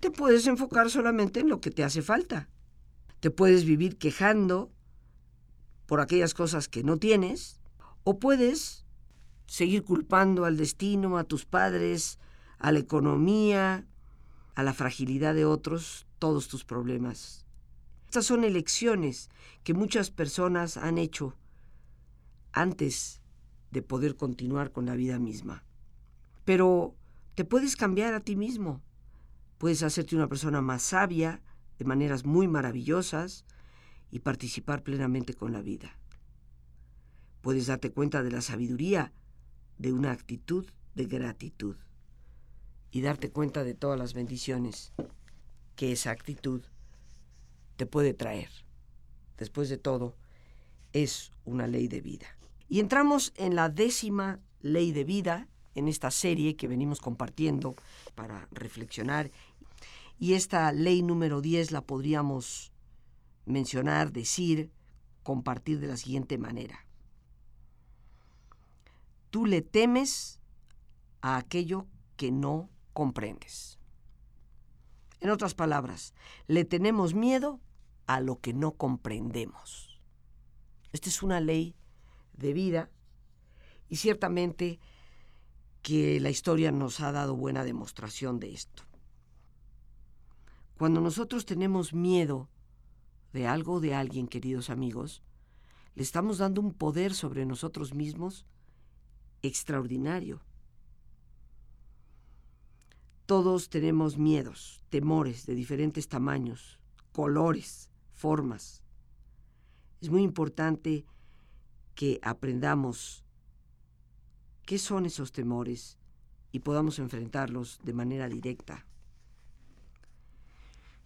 te 0.00 0.10
puedes 0.10 0.48
enfocar 0.48 0.90
solamente 0.90 1.38
en 1.38 1.50
lo 1.50 1.60
que 1.60 1.70
te 1.70 1.84
hace 1.84 2.02
falta. 2.02 2.48
Te 3.20 3.30
puedes 3.30 3.64
vivir 3.64 3.96
quejando 3.96 4.72
por 5.86 6.00
aquellas 6.00 6.34
cosas 6.34 6.66
que 6.66 6.82
no 6.82 6.96
tienes 6.96 7.60
o 8.02 8.18
puedes 8.18 8.81
seguir 9.46 9.84
culpando 9.84 10.44
al 10.44 10.56
destino, 10.56 11.18
a 11.18 11.24
tus 11.24 11.44
padres, 11.44 12.18
a 12.58 12.72
la 12.72 12.78
economía, 12.78 13.86
a 14.54 14.62
la 14.62 14.72
fragilidad 14.72 15.34
de 15.34 15.44
otros, 15.44 16.06
todos 16.18 16.48
tus 16.48 16.64
problemas. 16.64 17.46
Estas 18.06 18.26
son 18.26 18.44
elecciones 18.44 19.30
que 19.64 19.74
muchas 19.74 20.10
personas 20.10 20.76
han 20.76 20.98
hecho 20.98 21.36
antes 22.52 23.22
de 23.70 23.82
poder 23.82 24.16
continuar 24.16 24.70
con 24.70 24.86
la 24.86 24.94
vida 24.94 25.18
misma. 25.18 25.64
Pero 26.44 26.94
te 27.34 27.44
puedes 27.44 27.76
cambiar 27.76 28.14
a 28.14 28.20
ti 28.20 28.36
mismo. 28.36 28.82
Puedes 29.58 29.82
hacerte 29.82 30.14
una 30.14 30.28
persona 30.28 30.60
más 30.60 30.82
sabia, 30.82 31.42
de 31.78 31.84
maneras 31.84 32.26
muy 32.26 32.48
maravillosas, 32.48 33.46
y 34.10 34.18
participar 34.18 34.82
plenamente 34.82 35.32
con 35.32 35.52
la 35.52 35.62
vida. 35.62 35.98
Puedes 37.40 37.66
darte 37.66 37.90
cuenta 37.90 38.22
de 38.22 38.30
la 38.30 38.42
sabiduría 38.42 39.12
de 39.78 39.92
una 39.92 40.12
actitud 40.12 40.66
de 40.94 41.06
gratitud 41.06 41.76
y 42.90 43.00
darte 43.00 43.30
cuenta 43.30 43.64
de 43.64 43.74
todas 43.74 43.98
las 43.98 44.14
bendiciones 44.14 44.92
que 45.76 45.92
esa 45.92 46.10
actitud 46.10 46.62
te 47.76 47.86
puede 47.86 48.14
traer. 48.14 48.50
Después 49.38 49.68
de 49.68 49.78
todo, 49.78 50.14
es 50.92 51.32
una 51.44 51.66
ley 51.66 51.88
de 51.88 52.00
vida. 52.00 52.26
Y 52.68 52.80
entramos 52.80 53.32
en 53.36 53.54
la 53.54 53.68
décima 53.68 54.40
ley 54.60 54.92
de 54.92 55.04
vida 55.04 55.48
en 55.74 55.88
esta 55.88 56.10
serie 56.10 56.56
que 56.56 56.68
venimos 56.68 57.00
compartiendo 57.00 57.74
para 58.14 58.48
reflexionar. 58.52 59.30
Y 60.18 60.34
esta 60.34 60.70
ley 60.72 61.02
número 61.02 61.40
10 61.40 61.72
la 61.72 61.80
podríamos 61.80 62.72
mencionar, 63.46 64.12
decir, 64.12 64.70
compartir 65.22 65.80
de 65.80 65.88
la 65.88 65.96
siguiente 65.96 66.38
manera. 66.38 66.86
Tú 69.32 69.46
le 69.46 69.62
temes 69.62 70.42
a 71.22 71.38
aquello 71.38 71.86
que 72.18 72.30
no 72.30 72.68
comprendes. 72.92 73.78
En 75.20 75.30
otras 75.30 75.54
palabras, 75.54 76.12
le 76.48 76.66
tenemos 76.66 77.14
miedo 77.14 77.58
a 78.06 78.20
lo 78.20 78.40
que 78.40 78.52
no 78.52 78.72
comprendemos. 78.72 80.02
Esta 80.92 81.08
es 81.08 81.22
una 81.22 81.40
ley 81.40 81.74
de 82.34 82.52
vida 82.52 82.90
y 83.88 83.96
ciertamente 83.96 84.80
que 85.80 86.20
la 86.20 86.28
historia 86.28 86.70
nos 86.70 87.00
ha 87.00 87.10
dado 87.10 87.34
buena 87.34 87.64
demostración 87.64 88.38
de 88.38 88.52
esto. 88.52 88.82
Cuando 90.76 91.00
nosotros 91.00 91.46
tenemos 91.46 91.94
miedo 91.94 92.50
de 93.32 93.46
algo 93.46 93.76
o 93.76 93.80
de 93.80 93.94
alguien, 93.94 94.28
queridos 94.28 94.68
amigos, 94.68 95.22
le 95.94 96.02
estamos 96.02 96.36
dando 96.36 96.60
un 96.60 96.74
poder 96.74 97.14
sobre 97.14 97.46
nosotros 97.46 97.94
mismos 97.94 98.44
extraordinario. 99.42 100.40
Todos 103.26 103.70
tenemos 103.70 104.18
miedos, 104.18 104.84
temores 104.88 105.46
de 105.46 105.54
diferentes 105.54 106.08
tamaños, 106.08 106.78
colores, 107.12 107.90
formas. 108.12 108.82
Es 110.00 110.10
muy 110.10 110.22
importante 110.22 111.04
que 111.94 112.18
aprendamos 112.22 113.24
qué 114.66 114.78
son 114.78 115.06
esos 115.06 115.32
temores 115.32 115.98
y 116.50 116.60
podamos 116.60 116.98
enfrentarlos 116.98 117.80
de 117.82 117.92
manera 117.92 118.28
directa. 118.28 118.86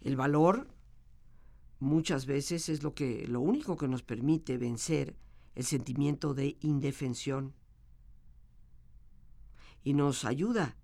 El 0.01 0.15
valor 0.15 0.67
muchas 1.79 2.25
veces 2.25 2.69
es 2.69 2.83
lo 2.83 2.93
que 2.93 3.27
lo 3.27 3.41
único 3.41 3.77
que 3.77 3.87
nos 3.87 4.03
permite 4.03 4.57
vencer 4.57 5.15
el 5.55 5.63
sentimiento 5.63 6.33
de 6.33 6.57
indefensión 6.61 7.53
y 9.83 9.93
nos 9.93 10.25
ayuda, 10.25 10.75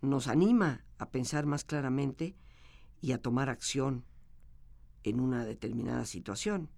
nos 0.00 0.28
anima 0.28 0.84
a 0.98 1.10
pensar 1.10 1.46
más 1.46 1.64
claramente 1.64 2.36
y 3.00 3.12
a 3.12 3.22
tomar 3.22 3.48
acción 3.48 4.04
en 5.04 5.20
una 5.20 5.44
determinada 5.44 6.04
situación. 6.04 6.70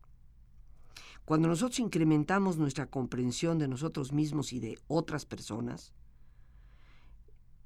Cuando 1.25 1.49
nosotros 1.49 1.79
incrementamos 1.79 2.57
nuestra 2.57 2.87
comprensión 2.87 3.59
de 3.59 3.69
nosotros 3.69 4.13
mismos 4.13 4.53
y 4.53 4.61
de 4.61 4.79
otras 4.89 5.27
personas, 5.27 5.93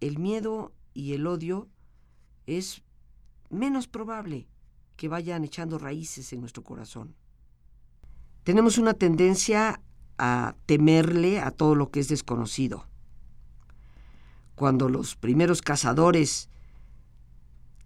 el 0.00 0.18
miedo 0.18 0.72
y 0.92 1.14
el 1.14 1.26
odio 1.26 1.68
es 2.46 2.82
menos 3.50 3.88
probable 3.88 4.48
que 4.96 5.08
vayan 5.08 5.44
echando 5.44 5.78
raíces 5.78 6.32
en 6.32 6.40
nuestro 6.40 6.62
corazón. 6.62 7.14
Tenemos 8.42 8.76
una 8.78 8.94
tendencia 8.94 9.80
a 10.18 10.54
temerle 10.66 11.40
a 11.40 11.50
todo 11.50 11.74
lo 11.74 11.90
que 11.90 12.00
es 12.00 12.08
desconocido. 12.08 12.86
Cuando 14.54 14.88
los 14.88 15.16
primeros 15.16 15.62
cazadores 15.62 16.48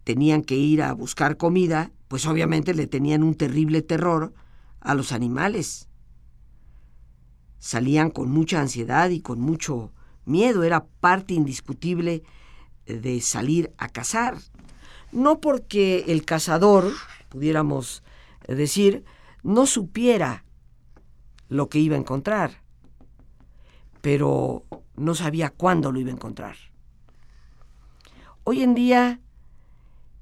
tenían 0.05 0.43
que 0.43 0.57
ir 0.57 0.83
a 0.83 0.93
buscar 0.93 1.37
comida, 1.37 1.91
pues 2.09 2.27
obviamente 2.27 2.75
le 2.75 2.87
tenían 2.87 3.23
un 3.23 3.35
terrible 3.35 3.83
terror 3.83 4.33
a 4.81 4.95
los 4.95 5.13
animales. 5.13 5.89
Salían 7.59 8.11
con 8.11 8.31
mucha 8.31 8.61
ansiedad 8.61 9.11
y 9.11 9.21
con 9.21 9.41
mucho 9.41 9.93
miedo, 10.25 10.63
era 10.63 10.85
parte 10.85 11.35
indiscutible 11.35 12.23
de 12.87 13.21
salir 13.21 13.73
a 13.79 13.89
cazar 13.89 14.39
no 15.13 15.41
porque 15.41 16.05
el 16.09 16.25
cazador, 16.25 16.93
pudiéramos 17.29 18.03
decir, 18.47 19.05
no 19.43 19.67
supiera 19.67 20.45
lo 21.49 21.69
que 21.69 21.79
iba 21.79 21.97
a 21.97 22.01
encontrar, 22.01 22.63
pero 24.01 24.65
no 24.99 25.15
sabía 25.15 25.51
cuándo 25.51 25.93
lo 25.93 26.01
iba 26.01 26.11
a 26.11 26.15
encontrar. 26.15 26.57
Hoy 28.45 28.63
en 28.63 28.75
día, 28.75 29.21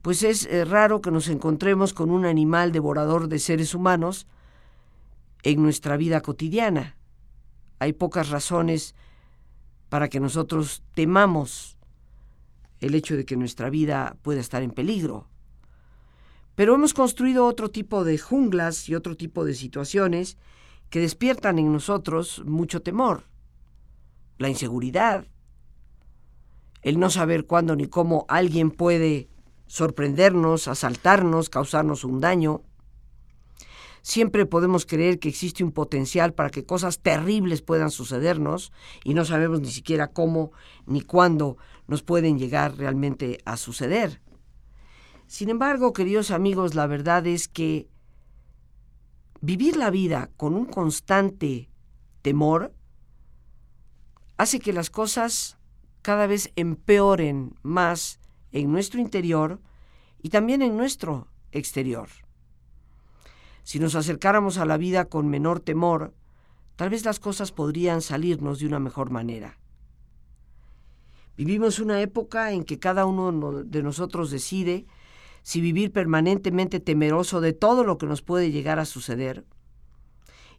pues 0.03 0.23
es 0.23 0.47
eh, 0.47 0.65
raro 0.65 1.01
que 1.01 1.11
nos 1.11 1.29
encontremos 1.29 1.93
con 1.93 2.11
un 2.11 2.25
animal 2.25 2.73
devorador 2.73 3.29
de 3.29 3.39
seres 3.39 3.75
humanos 3.75 4.27
en 5.43 5.63
nuestra 5.63 5.97
vida 5.97 6.21
cotidiana. 6.21 6.97
Hay 7.79 7.93
pocas 7.93 8.31
razones 8.31 8.95
para 9.89 10.09
que 10.09 10.21
nosotros 10.21 10.83
temamos 10.95 11.79
el 12.81 12.95
hecho 12.95 13.17
de 13.17 13.25
que 13.25 13.37
nuestra 13.37 13.71
vida 13.71 14.17
pueda 14.23 14.41
estar 14.41 14.63
en 14.63 14.71
peligro. 14.71 15.29
Pero 16.55 16.75
hemos 16.75 16.95
construido 16.95 17.47
otro 17.47 17.71
tipo 17.71 18.05
de 18.05 18.19
junglas 18.19 18.89
y 18.89 18.95
otro 18.95 19.17
tipo 19.17 19.45
de 19.45 19.55
situaciones 19.55 20.37
que 20.91 21.01
despiertan 21.01 21.59
en 21.59 21.73
nosotros 21.73 22.43
mucho 22.45 22.83
temor. 22.83 23.25
La 24.39 24.49
inseguridad, 24.49 25.27
el 26.83 26.99
no 26.99 27.11
saber 27.11 27.47
cuándo 27.47 27.75
ni 27.75 27.87
cómo 27.87 28.27
alguien 28.29 28.71
puede 28.71 29.29
sorprendernos, 29.67 30.69
asaltarnos, 30.69 31.51
causarnos 31.51 32.05
un 32.05 32.21
daño. 32.21 32.63
Siempre 34.03 34.47
podemos 34.47 34.87
creer 34.87 35.19
que 35.19 35.29
existe 35.29 35.65
un 35.65 35.73
potencial 35.73 36.33
para 36.33 36.51
que 36.51 36.65
cosas 36.65 37.01
terribles 37.01 37.61
puedan 37.63 37.91
sucedernos 37.91 38.73
y 39.03 39.15
no 39.15 39.25
sabemos 39.25 39.61
ni 39.61 39.71
siquiera 39.71 40.13
cómo 40.13 40.53
ni 40.87 41.01
cuándo 41.01 41.57
nos 41.89 42.05
pueden 42.05 42.39
llegar 42.39 42.77
realmente 42.77 43.39
a 43.45 43.57
suceder. 43.57 44.21
Sin 45.27 45.51
embargo, 45.51 45.93
queridos 45.93 46.31
amigos, 46.31 46.77
la 46.77 46.87
verdad 46.87 47.27
es 47.27 47.49
que 47.49 47.89
vivir 49.41 49.77
la 49.77 49.91
vida 49.91 50.31
con 50.37 50.55
un 50.55 50.67
constante 50.67 51.69
temor 52.23 52.76
hace 54.37 54.59
que 54.59 54.73
las 54.73 54.91
cosas 54.91 55.59
cada 56.03 56.27
vez 56.27 56.53
empeoren 56.57 57.55
más 57.63 58.21
en 58.53 58.71
nuestro 58.73 59.01
interior 59.01 59.61
y 60.23 60.31
también 60.31 60.63
en 60.63 60.77
nuestro 60.77 61.29
exterior. 61.53 62.09
Si 63.65 63.81
nos 63.81 63.95
acercáramos 63.95 64.59
a 64.59 64.65
la 64.65 64.77
vida 64.77 65.07
con 65.07 65.29
menor 65.29 65.61
temor, 65.61 66.15
tal 66.77 66.91
vez 66.91 67.05
las 67.05 67.19
cosas 67.19 67.51
podrían 67.53 68.01
salirnos 68.03 68.61
de 68.61 68.67
una 68.67 68.79
mejor 68.79 69.11
manera. 69.11 69.59
Vivimos 71.37 71.81
una 71.81 72.01
época 72.01 72.53
en 72.53 72.65
que 72.65 72.79
cada 72.79 73.05
uno 73.05 73.65
de 73.65 73.83
nosotros 73.83 74.31
decide 74.31 74.87
si 75.43 75.61
vivir 75.61 75.93
permanentemente 75.93 76.81
temeroso 76.81 77.41
de 77.41 77.53
todo 77.53 77.85
lo 77.85 77.99
que 77.99 78.07
nos 78.07 78.23
puede 78.23 78.51
llegar 78.51 78.79
a 78.79 78.85
suceder. 78.85 79.45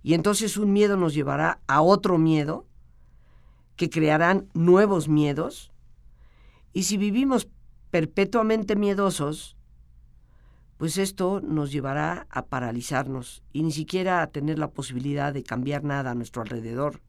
Y 0.04 0.14
entonces 0.14 0.56
un 0.56 0.72
miedo 0.72 0.96
nos 0.96 1.14
llevará 1.14 1.62
a 1.68 1.82
otro 1.82 2.18
miedo, 2.18 2.67
que 3.78 3.90
crearán 3.90 4.50
nuevos 4.54 5.08
miedos. 5.08 5.72
Y 6.74 6.84
si 6.84 6.98
vivimos 6.98 7.48
perpetuamente 7.90 8.76
miedosos, 8.76 9.56
pues 10.78 10.98
esto 10.98 11.40
nos 11.42 11.72
llevará 11.72 12.28
a 12.30 12.46
paralizarnos 12.46 13.42
y 13.54 13.64
ni 13.64 13.72
siquiera 13.72 14.22
a 14.22 14.28
tener 14.28 14.60
la 14.60 14.72
posibilidad 14.72 15.34
de 15.34 15.44
cambiar 15.44 15.84
nada 15.84 16.12
a 16.12 16.16
nuestro 16.16 16.42
alrededor. 16.42 17.02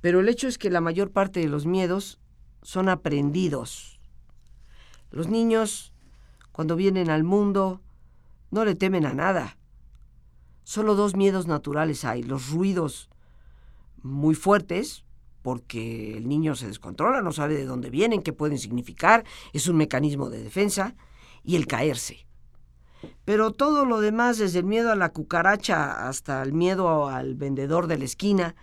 Pero 0.00 0.20
el 0.20 0.28
hecho 0.28 0.46
es 0.46 0.58
que 0.58 0.70
la 0.70 0.80
mayor 0.80 1.10
parte 1.10 1.40
de 1.40 1.48
los 1.48 1.64
miedos 1.64 2.20
son 2.62 2.88
aprendidos. 2.88 3.98
Los 5.10 5.28
niños 5.28 5.92
cuando 6.58 6.74
vienen 6.74 7.08
al 7.08 7.22
mundo, 7.22 7.82
no 8.50 8.64
le 8.64 8.74
temen 8.74 9.06
a 9.06 9.14
nada. 9.14 9.56
Solo 10.64 10.96
dos 10.96 11.14
miedos 11.14 11.46
naturales 11.46 12.04
hay, 12.04 12.24
los 12.24 12.50
ruidos 12.50 13.08
muy 14.02 14.34
fuertes, 14.34 15.04
porque 15.42 16.16
el 16.16 16.28
niño 16.28 16.54
se 16.54 16.66
descontrola, 16.66 17.22
no 17.22 17.32
sabe 17.32 17.54
de 17.54 17.64
dónde 17.64 17.90
vienen, 17.90 18.22
qué 18.22 18.32
pueden 18.32 18.58
significar, 18.58 19.24
es 19.52 19.68
un 19.68 19.76
mecanismo 19.76 20.30
de 20.30 20.42
defensa, 20.42 20.94
y 21.44 21.56
el 21.56 21.66
caerse. 21.66 22.26
Pero 23.24 23.52
todo 23.52 23.84
lo 23.84 24.00
demás, 24.00 24.38
desde 24.38 24.58
el 24.58 24.64
miedo 24.64 24.90
a 24.90 24.96
la 24.96 25.10
cucaracha 25.10 26.08
hasta 26.08 26.42
el 26.42 26.52
miedo 26.52 27.08
al 27.08 27.36
vendedor 27.36 27.86
de 27.86 27.98
la 27.98 28.04
esquina, 28.04 28.56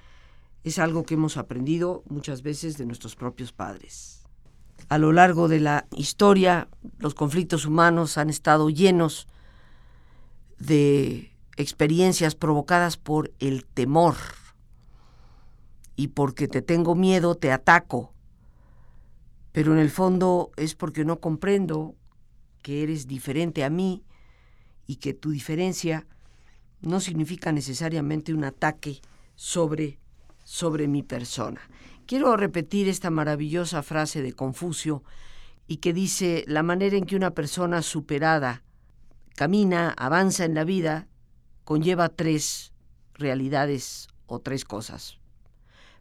es 0.64 0.78
algo 0.78 1.04
que 1.04 1.14
hemos 1.14 1.38
aprendido 1.38 2.04
muchas 2.08 2.42
veces 2.42 2.78
de 2.78 2.86
nuestros 2.86 3.16
propios 3.16 3.52
padres 3.52 4.16
a 4.90 4.98
lo 4.98 5.12
largo 5.12 5.48
de 5.48 5.60
la 5.60 5.88
historia 5.96 6.68
los 7.00 7.16
conflictos 7.16 7.66
humanos 7.66 8.18
han 8.18 8.30
estado 8.30 8.70
llenos 8.70 9.28
de 10.60 11.32
experiencias 11.58 12.36
provocadas 12.36 12.98
por 12.98 13.32
el 13.40 13.66
temor. 13.66 14.16
Y 15.96 16.10
porque 16.10 16.48
te 16.48 16.62
tengo 16.62 16.96
miedo, 16.96 17.36
te 17.36 17.52
ataco. 17.52 18.14
Pero 19.52 19.74
en 19.74 19.80
el 19.80 19.90
fondo 19.90 20.52
es 20.58 20.76
porque 20.76 21.06
no 21.06 21.20
comprendo 21.20 21.96
que 22.62 22.84
eres 22.84 23.08
diferente 23.08 23.64
a 23.64 23.70
mí 23.70 24.04
y 24.88 24.98
que 24.98 25.14
tu 25.14 25.32
diferencia 25.32 26.08
no 26.82 27.00
significa 27.00 27.52
necesariamente 27.52 28.34
un 28.34 28.44
ataque 28.44 29.02
sobre, 29.36 30.00
sobre 30.44 30.88
mi 30.88 31.04
persona. 31.04 31.62
Quiero 32.06 32.36
repetir 32.38 32.88
esta 32.88 33.10
maravillosa 33.10 33.82
frase 33.82 34.22
de 34.22 34.34
Confucio 34.34 35.04
y 35.68 35.78
que 35.78 35.94
dice, 35.94 36.44
la 36.48 36.62
manera 36.62 36.98
en 36.98 37.06
que 37.06 37.16
una 37.16 37.32
persona 37.32 37.82
superada 37.82 38.64
camina, 39.36 39.94
avanza 39.98 40.46
en 40.46 40.54
la 40.54 40.64
vida, 40.64 41.08
conlleva 41.64 42.10
tres 42.10 42.74
realidades 43.14 44.08
o 44.28 44.40
tres 44.40 44.66
cosas. 44.66 45.18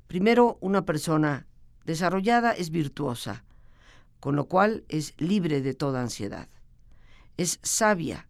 Primero, 0.07 0.59
una 0.61 0.85
persona 0.85 1.47
desarrollada 1.85 2.53
es 2.53 2.71
virtuosa, 2.71 3.45
con 4.21 4.37
lo 4.37 4.47
cual 4.47 4.85
es 4.89 5.15
libre 5.19 5.61
de 5.61 5.75
toda 5.75 6.01
ansiedad. 6.01 6.49
Es 7.37 7.59
sabia, 7.63 8.27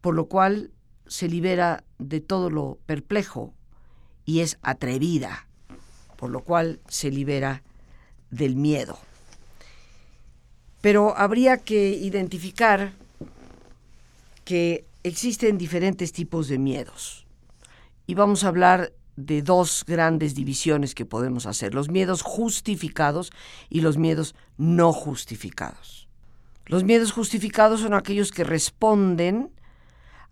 por 0.00 0.14
lo 0.14 0.26
cual 0.26 0.72
se 1.06 1.28
libera 1.28 1.84
de 1.98 2.20
todo 2.20 2.50
lo 2.50 2.78
perplejo 2.86 3.54
y 4.24 4.40
es 4.40 4.58
atrevida, 4.62 5.46
por 6.16 6.30
lo 6.30 6.40
cual 6.40 6.80
se 6.88 7.10
libera 7.10 7.62
del 8.30 8.56
miedo. 8.56 8.98
Pero 10.80 11.16
habría 11.16 11.58
que 11.58 11.90
identificar 11.90 12.92
que 14.44 14.84
existen 15.02 15.56
diferentes 15.56 16.12
tipos 16.12 16.48
de 16.48 16.58
miedos. 16.58 17.26
Y 18.06 18.14
vamos 18.14 18.44
a 18.44 18.48
hablar 18.48 18.92
de 19.16 19.42
dos 19.42 19.84
grandes 19.86 20.34
divisiones 20.34 20.94
que 20.94 21.04
podemos 21.04 21.46
hacer, 21.46 21.74
los 21.74 21.88
miedos 21.88 22.22
justificados 22.22 23.32
y 23.68 23.80
los 23.80 23.96
miedos 23.96 24.34
no 24.56 24.92
justificados. 24.92 26.08
Los 26.66 26.84
miedos 26.84 27.12
justificados 27.12 27.80
son 27.80 27.94
aquellos 27.94 28.32
que 28.32 28.44
responden 28.44 29.50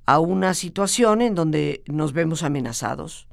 a 0.07 0.19
una 0.19 0.55
situación 0.55 1.21
en 1.21 1.35
donde 1.35 1.83
nos 1.87 2.13
vemos 2.13 2.43
amenazados, 2.43 3.29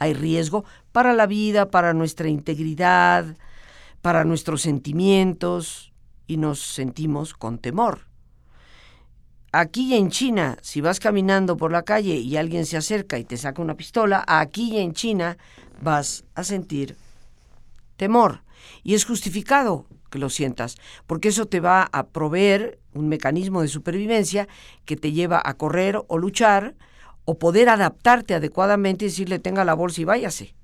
hay 0.00 0.14
riesgo 0.14 0.64
para 0.92 1.12
la 1.12 1.26
vida, 1.26 1.70
para 1.70 1.92
nuestra 1.92 2.28
integridad, 2.28 3.36
para 4.00 4.24
nuestros 4.24 4.62
sentimientos 4.62 5.92
y 6.26 6.38
nos 6.38 6.58
sentimos 6.60 7.34
con 7.34 7.58
temor. 7.58 8.09
Aquí 9.52 9.96
en 9.96 10.10
China, 10.10 10.58
si 10.62 10.80
vas 10.80 11.00
caminando 11.00 11.56
por 11.56 11.72
la 11.72 11.82
calle 11.82 12.14
y 12.14 12.36
alguien 12.36 12.66
se 12.66 12.76
acerca 12.76 13.18
y 13.18 13.24
te 13.24 13.36
saca 13.36 13.60
una 13.60 13.76
pistola, 13.76 14.24
aquí 14.28 14.78
en 14.78 14.92
China 14.92 15.38
vas 15.82 16.24
a 16.36 16.44
sentir 16.44 16.96
temor. 17.96 18.42
Y 18.84 18.94
es 18.94 19.04
justificado 19.04 19.86
que 20.08 20.20
lo 20.20 20.30
sientas, 20.30 20.76
porque 21.06 21.28
eso 21.28 21.46
te 21.46 21.58
va 21.58 21.88
a 21.92 22.06
proveer 22.06 22.78
un 22.94 23.08
mecanismo 23.08 23.62
de 23.62 23.68
supervivencia 23.68 24.46
que 24.84 24.96
te 24.96 25.10
lleva 25.10 25.42
a 25.44 25.54
correr 25.54 26.00
o 26.06 26.18
luchar 26.18 26.76
o 27.24 27.38
poder 27.38 27.68
adaptarte 27.68 28.34
adecuadamente 28.34 29.04
y 29.04 29.08
decirle 29.08 29.40
tenga 29.40 29.64
la 29.64 29.74
bolsa 29.74 30.00
y 30.00 30.04
váyase. 30.04 30.54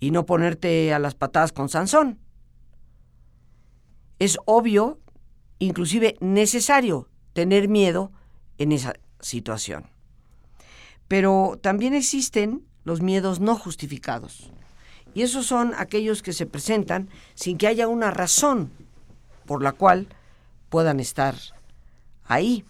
Y 0.00 0.10
no 0.10 0.26
ponerte 0.26 0.92
a 0.92 0.98
las 0.98 1.14
patadas 1.14 1.52
con 1.52 1.68
Sansón. 1.68 2.18
Es 4.18 4.38
obvio, 4.44 4.98
inclusive 5.58 6.16
necesario, 6.20 7.08
tener 7.40 7.68
miedo 7.68 8.12
en 8.58 8.70
esa 8.70 8.92
situación. 9.18 9.86
Pero 11.08 11.58
también 11.62 11.94
existen 11.94 12.66
los 12.84 13.00
miedos 13.00 13.40
no 13.40 13.56
justificados. 13.56 14.52
Y 15.14 15.22
esos 15.22 15.46
son 15.46 15.72
aquellos 15.78 16.22
que 16.22 16.34
se 16.34 16.44
presentan 16.44 17.08
sin 17.34 17.56
que 17.56 17.66
haya 17.66 17.88
una 17.88 18.10
razón 18.10 18.70
por 19.46 19.62
la 19.62 19.72
cual 19.72 20.08
puedan 20.68 21.00
estar 21.00 21.34
ahí. 22.24 22.66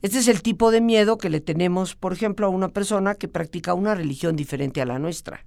Este 0.00 0.18
es 0.18 0.28
el 0.28 0.40
tipo 0.40 0.70
de 0.70 0.80
miedo 0.80 1.18
que 1.18 1.28
le 1.28 1.42
tenemos, 1.42 1.94
por 1.94 2.14
ejemplo, 2.14 2.46
a 2.46 2.50
una 2.50 2.68
persona 2.68 3.16
que 3.16 3.28
practica 3.28 3.74
una 3.74 3.94
religión 3.94 4.34
diferente 4.34 4.80
a 4.80 4.86
la 4.86 4.98
nuestra. 4.98 5.44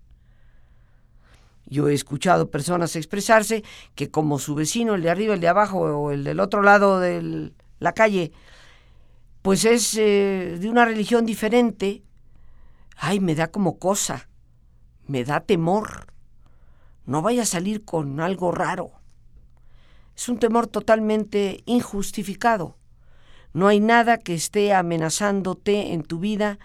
Yo 1.65 1.89
he 1.89 1.95
escuchado 1.95 2.51
personas 2.51 2.95
expresarse 2.95 3.63
que 3.95 4.11
como 4.11 4.37
su 4.37 4.53
vecino, 4.53 4.93
el 4.93 5.01
de 5.01 5.09
arriba, 5.09 5.33
el 5.33 5.41
de 5.41 5.47
abajo 5.47 5.79
o 5.79 6.11
el 6.11 6.23
del 6.23 6.39
otro 6.39 6.61
lado 6.61 6.99
de 6.99 7.51
la 7.79 7.93
calle, 7.93 8.31
pues 9.41 9.65
es 9.65 9.95
eh, 9.97 10.57
de 10.59 10.69
una 10.69 10.85
religión 10.85 11.25
diferente, 11.25 12.03
ay, 12.97 13.19
me 13.19 13.35
da 13.35 13.47
como 13.47 13.79
cosa, 13.79 14.29
me 15.07 15.23
da 15.23 15.39
temor. 15.41 16.13
No 17.05 17.21
vaya 17.21 17.43
a 17.43 17.45
salir 17.45 17.85
con 17.85 18.19
algo 18.19 18.51
raro. 18.51 18.91
Es 20.15 20.29
un 20.29 20.37
temor 20.37 20.67
totalmente 20.67 21.63
injustificado. 21.65 22.77
No 23.53 23.67
hay 23.67 23.79
nada 23.79 24.17
que 24.17 24.35
esté 24.35 24.73
amenazándote 24.73 25.93
en 25.93 26.03
tu 26.03 26.19
vida, 26.19 26.59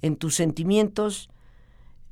en 0.00 0.16
tus 0.16 0.36
sentimientos, 0.36 1.28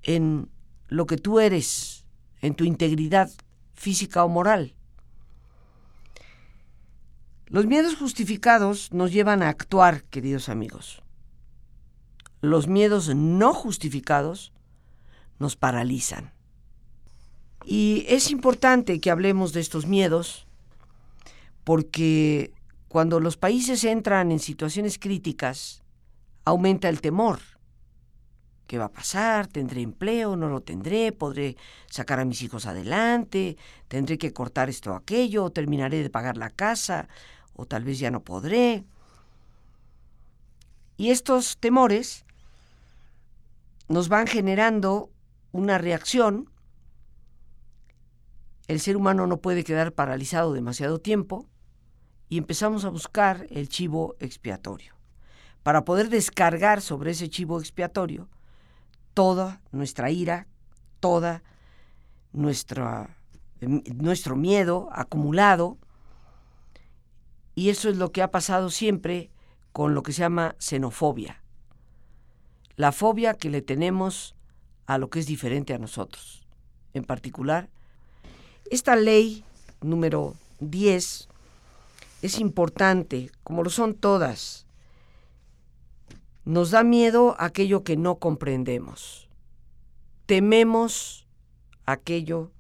en 0.02 0.50
lo 0.88 1.06
que 1.06 1.16
tú 1.16 1.40
eres, 1.40 2.04
en 2.40 2.54
tu 2.54 2.64
integridad 2.64 3.30
física 3.74 4.24
o 4.24 4.28
moral. 4.28 4.74
Los 7.48 7.64
miedos 7.64 7.96
justificados 7.96 8.92
nos 8.92 9.10
llevan 9.10 9.42
a 9.42 9.48
actuar, 9.48 10.04
queridos 10.04 10.50
amigos. 10.50 11.02
Los 12.42 12.68
miedos 12.68 13.14
no 13.14 13.54
justificados 13.54 14.52
nos 15.38 15.56
paralizan. 15.56 16.32
Y 17.64 18.04
es 18.08 18.30
importante 18.30 19.00
que 19.00 19.10
hablemos 19.10 19.52
de 19.52 19.60
estos 19.60 19.86
miedos 19.86 20.46
porque 21.64 22.52
cuando 22.88 23.18
los 23.18 23.36
países 23.36 23.82
entran 23.84 24.30
en 24.30 24.40
situaciones 24.40 24.98
críticas, 24.98 25.82
aumenta 26.44 26.88
el 26.88 27.00
temor. 27.00 27.40
¿Qué 28.66 28.76
va 28.76 28.86
a 28.86 28.92
pasar? 28.92 29.46
¿Tendré 29.46 29.80
empleo? 29.80 30.36
¿No 30.36 30.50
lo 30.50 30.60
tendré? 30.60 31.12
¿Podré 31.12 31.56
sacar 31.90 32.20
a 32.20 32.26
mis 32.26 32.42
hijos 32.42 32.66
adelante? 32.66 33.56
¿Tendré 33.88 34.18
que 34.18 34.34
cortar 34.34 34.68
esto 34.68 34.92
o 34.92 34.94
aquello? 34.94 35.44
¿O 35.44 35.50
terminaré 35.50 36.02
de 36.02 36.10
pagar 36.10 36.36
la 36.36 36.50
casa? 36.50 37.08
¿O 37.58 37.66
tal 37.66 37.82
vez 37.82 37.98
ya 37.98 38.12
no 38.12 38.22
podré? 38.22 38.84
Y 40.96 41.10
estos 41.10 41.58
temores 41.58 42.24
nos 43.88 44.08
van 44.08 44.28
generando 44.28 45.10
una 45.50 45.76
reacción. 45.76 46.48
El 48.68 48.78
ser 48.78 48.96
humano 48.96 49.26
no 49.26 49.38
puede 49.38 49.64
quedar 49.64 49.92
paralizado 49.92 50.52
demasiado 50.52 51.00
tiempo 51.00 51.46
y 52.28 52.38
empezamos 52.38 52.84
a 52.84 52.90
buscar 52.90 53.48
el 53.50 53.68
chivo 53.68 54.14
expiatorio, 54.20 54.94
para 55.64 55.84
poder 55.84 56.10
descargar 56.10 56.80
sobre 56.80 57.10
ese 57.10 57.28
chivo 57.28 57.58
expiatorio 57.58 58.28
toda 59.14 59.62
nuestra 59.72 60.12
ira, 60.12 60.46
toda 61.00 61.42
nuestra 62.32 63.16
nuestro 63.60 64.36
miedo 64.36 64.88
acumulado. 64.92 65.76
Y 67.58 67.70
eso 67.70 67.88
es 67.88 67.96
lo 67.96 68.12
que 68.12 68.22
ha 68.22 68.30
pasado 68.30 68.70
siempre 68.70 69.32
con 69.72 69.92
lo 69.92 70.04
que 70.04 70.12
se 70.12 70.20
llama 70.20 70.54
xenofobia. 70.60 71.42
La 72.76 72.92
fobia 72.92 73.34
que 73.34 73.50
le 73.50 73.62
tenemos 73.62 74.36
a 74.86 74.96
lo 74.96 75.10
que 75.10 75.18
es 75.18 75.26
diferente 75.26 75.74
a 75.74 75.78
nosotros. 75.78 76.46
En 76.94 77.02
particular, 77.02 77.68
esta 78.70 78.94
ley 78.94 79.42
número 79.80 80.36
10 80.60 81.28
es 82.22 82.38
importante, 82.38 83.32
como 83.42 83.64
lo 83.64 83.70
son 83.70 83.94
todas. 83.94 84.64
Nos 86.44 86.70
da 86.70 86.84
miedo 86.84 87.34
aquello 87.40 87.82
que 87.82 87.96
no 87.96 88.20
comprendemos. 88.20 89.28
Tememos 90.26 91.26
aquello 91.86 92.52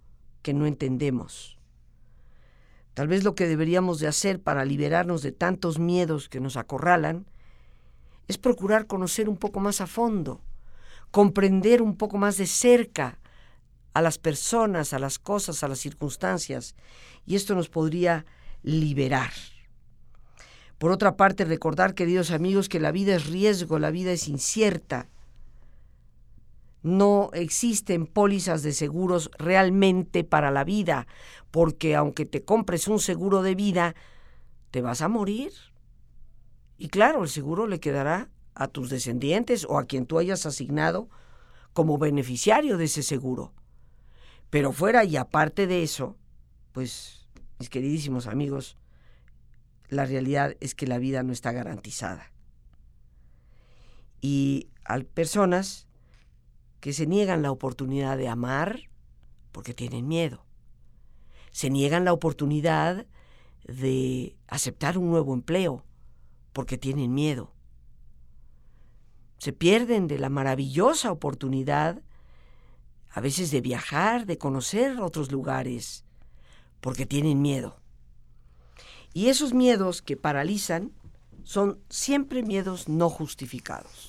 que 0.42 0.54
no 0.54 0.66
entendemos. 0.66 1.57
Tal 2.98 3.06
vez 3.06 3.22
lo 3.22 3.36
que 3.36 3.46
deberíamos 3.46 4.00
de 4.00 4.08
hacer 4.08 4.42
para 4.42 4.64
liberarnos 4.64 5.22
de 5.22 5.30
tantos 5.30 5.78
miedos 5.78 6.28
que 6.28 6.40
nos 6.40 6.56
acorralan 6.56 7.26
es 8.26 8.38
procurar 8.38 8.88
conocer 8.88 9.28
un 9.28 9.36
poco 9.36 9.60
más 9.60 9.80
a 9.80 9.86
fondo, 9.86 10.40
comprender 11.12 11.80
un 11.80 11.96
poco 11.96 12.18
más 12.18 12.38
de 12.38 12.46
cerca 12.48 13.20
a 13.94 14.02
las 14.02 14.18
personas, 14.18 14.94
a 14.94 14.98
las 14.98 15.20
cosas, 15.20 15.62
a 15.62 15.68
las 15.68 15.78
circunstancias, 15.78 16.74
y 17.24 17.36
esto 17.36 17.54
nos 17.54 17.68
podría 17.68 18.26
liberar. 18.64 19.30
Por 20.78 20.90
otra 20.90 21.16
parte, 21.16 21.44
recordar, 21.44 21.94
queridos 21.94 22.32
amigos, 22.32 22.68
que 22.68 22.80
la 22.80 22.90
vida 22.90 23.14
es 23.14 23.26
riesgo, 23.26 23.78
la 23.78 23.92
vida 23.92 24.10
es 24.10 24.26
incierta. 24.26 25.06
No 26.82 27.30
existen 27.32 28.06
pólizas 28.06 28.62
de 28.62 28.72
seguros 28.72 29.30
realmente 29.38 30.24
para 30.24 30.50
la 30.50 30.64
vida, 30.64 31.06
porque 31.50 31.96
aunque 31.96 32.24
te 32.24 32.44
compres 32.44 32.88
un 32.88 33.00
seguro 33.00 33.42
de 33.42 33.54
vida, 33.54 33.94
te 34.70 34.80
vas 34.80 35.02
a 35.02 35.08
morir. 35.08 35.52
Y 36.76 36.88
claro, 36.88 37.24
el 37.24 37.28
seguro 37.28 37.66
le 37.66 37.80
quedará 37.80 38.30
a 38.54 38.68
tus 38.68 38.90
descendientes 38.90 39.66
o 39.68 39.78
a 39.78 39.84
quien 39.84 40.06
tú 40.06 40.18
hayas 40.18 40.46
asignado 40.46 41.08
como 41.72 41.98
beneficiario 41.98 42.76
de 42.78 42.84
ese 42.84 43.02
seguro. 43.02 43.52
Pero 44.50 44.72
fuera 44.72 45.04
y 45.04 45.16
aparte 45.16 45.66
de 45.66 45.82
eso, 45.82 46.16
pues, 46.72 47.26
mis 47.58 47.68
queridísimos 47.68 48.26
amigos, 48.26 48.78
la 49.88 50.06
realidad 50.06 50.56
es 50.60 50.74
que 50.74 50.86
la 50.86 50.98
vida 50.98 51.22
no 51.22 51.32
está 51.32 51.52
garantizada. 51.52 52.32
Y 54.20 54.68
hay 54.84 55.04
personas 55.04 55.87
que 56.80 56.92
se 56.92 57.06
niegan 57.06 57.42
la 57.42 57.50
oportunidad 57.50 58.16
de 58.16 58.28
amar 58.28 58.80
porque 59.52 59.74
tienen 59.74 60.06
miedo. 60.06 60.44
Se 61.50 61.70
niegan 61.70 62.04
la 62.04 62.12
oportunidad 62.12 63.06
de 63.64 64.36
aceptar 64.46 64.98
un 64.98 65.10
nuevo 65.10 65.34
empleo 65.34 65.84
porque 66.52 66.78
tienen 66.78 67.14
miedo. 67.14 67.52
Se 69.38 69.52
pierden 69.52 70.08
de 70.08 70.18
la 70.18 70.28
maravillosa 70.28 71.12
oportunidad 71.12 72.02
a 73.10 73.20
veces 73.20 73.50
de 73.50 73.60
viajar, 73.60 74.26
de 74.26 74.38
conocer 74.38 75.00
otros 75.00 75.32
lugares, 75.32 76.04
porque 76.80 77.06
tienen 77.06 77.42
miedo. 77.42 77.80
Y 79.14 79.28
esos 79.28 79.54
miedos 79.54 80.02
que 80.02 80.16
paralizan 80.16 80.92
son 81.44 81.80
siempre 81.88 82.42
miedos 82.42 82.88
no 82.88 83.08
justificados. 83.08 84.07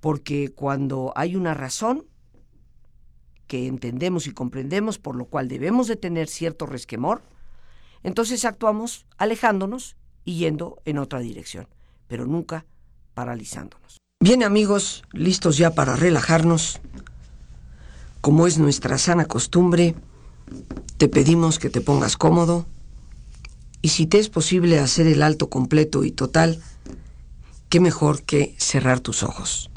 Porque 0.00 0.52
cuando 0.52 1.12
hay 1.14 1.36
una 1.36 1.54
razón 1.54 2.06
que 3.46 3.66
entendemos 3.66 4.26
y 4.26 4.32
comprendemos, 4.32 4.98
por 4.98 5.16
lo 5.16 5.26
cual 5.26 5.48
debemos 5.48 5.88
de 5.88 5.96
tener 5.96 6.28
cierto 6.28 6.66
resquemor, 6.66 7.22
entonces 8.02 8.44
actuamos 8.44 9.06
alejándonos 9.18 9.96
y 10.24 10.38
yendo 10.38 10.80
en 10.84 10.98
otra 10.98 11.18
dirección, 11.20 11.68
pero 12.06 12.26
nunca 12.26 12.64
paralizándonos. 13.14 13.98
Bien 14.22 14.42
amigos, 14.42 15.02
listos 15.12 15.56
ya 15.56 15.74
para 15.74 15.96
relajarnos. 15.96 16.80
Como 18.20 18.46
es 18.46 18.58
nuestra 18.58 18.98
sana 18.98 19.24
costumbre, 19.24 19.94
te 20.98 21.08
pedimos 21.08 21.58
que 21.58 21.70
te 21.70 21.80
pongas 21.80 22.16
cómodo 22.16 22.66
y 23.82 23.88
si 23.88 24.06
te 24.06 24.18
es 24.18 24.28
posible 24.28 24.78
hacer 24.78 25.06
el 25.06 25.22
alto 25.22 25.48
completo 25.48 26.04
y 26.04 26.12
total, 26.12 26.62
qué 27.70 27.80
mejor 27.80 28.22
que 28.22 28.54
cerrar 28.58 29.00
tus 29.00 29.22
ojos. 29.22 29.70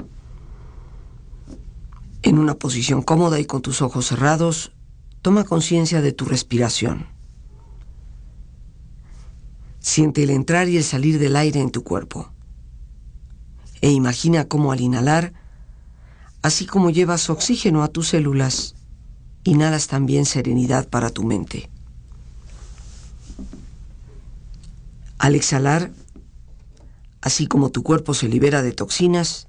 En 2.24 2.38
una 2.38 2.54
posición 2.54 3.02
cómoda 3.02 3.38
y 3.38 3.44
con 3.44 3.60
tus 3.60 3.82
ojos 3.82 4.06
cerrados, 4.06 4.72
toma 5.20 5.44
conciencia 5.44 6.00
de 6.00 6.12
tu 6.12 6.24
respiración. 6.24 7.06
Siente 9.78 10.22
el 10.22 10.30
entrar 10.30 10.70
y 10.70 10.78
el 10.78 10.84
salir 10.84 11.18
del 11.18 11.36
aire 11.36 11.60
en 11.60 11.70
tu 11.70 11.84
cuerpo. 11.84 12.32
E 13.82 13.90
imagina 13.90 14.48
cómo 14.48 14.72
al 14.72 14.80
inhalar, 14.80 15.34
así 16.40 16.64
como 16.64 16.88
llevas 16.88 17.28
oxígeno 17.28 17.82
a 17.82 17.88
tus 17.88 18.08
células, 18.08 18.74
inhalas 19.44 19.86
también 19.86 20.24
serenidad 20.24 20.88
para 20.88 21.10
tu 21.10 21.24
mente. 21.24 21.68
Al 25.18 25.34
exhalar, 25.34 25.92
así 27.20 27.46
como 27.48 27.68
tu 27.68 27.82
cuerpo 27.82 28.14
se 28.14 28.30
libera 28.30 28.62
de 28.62 28.72
toxinas, 28.72 29.48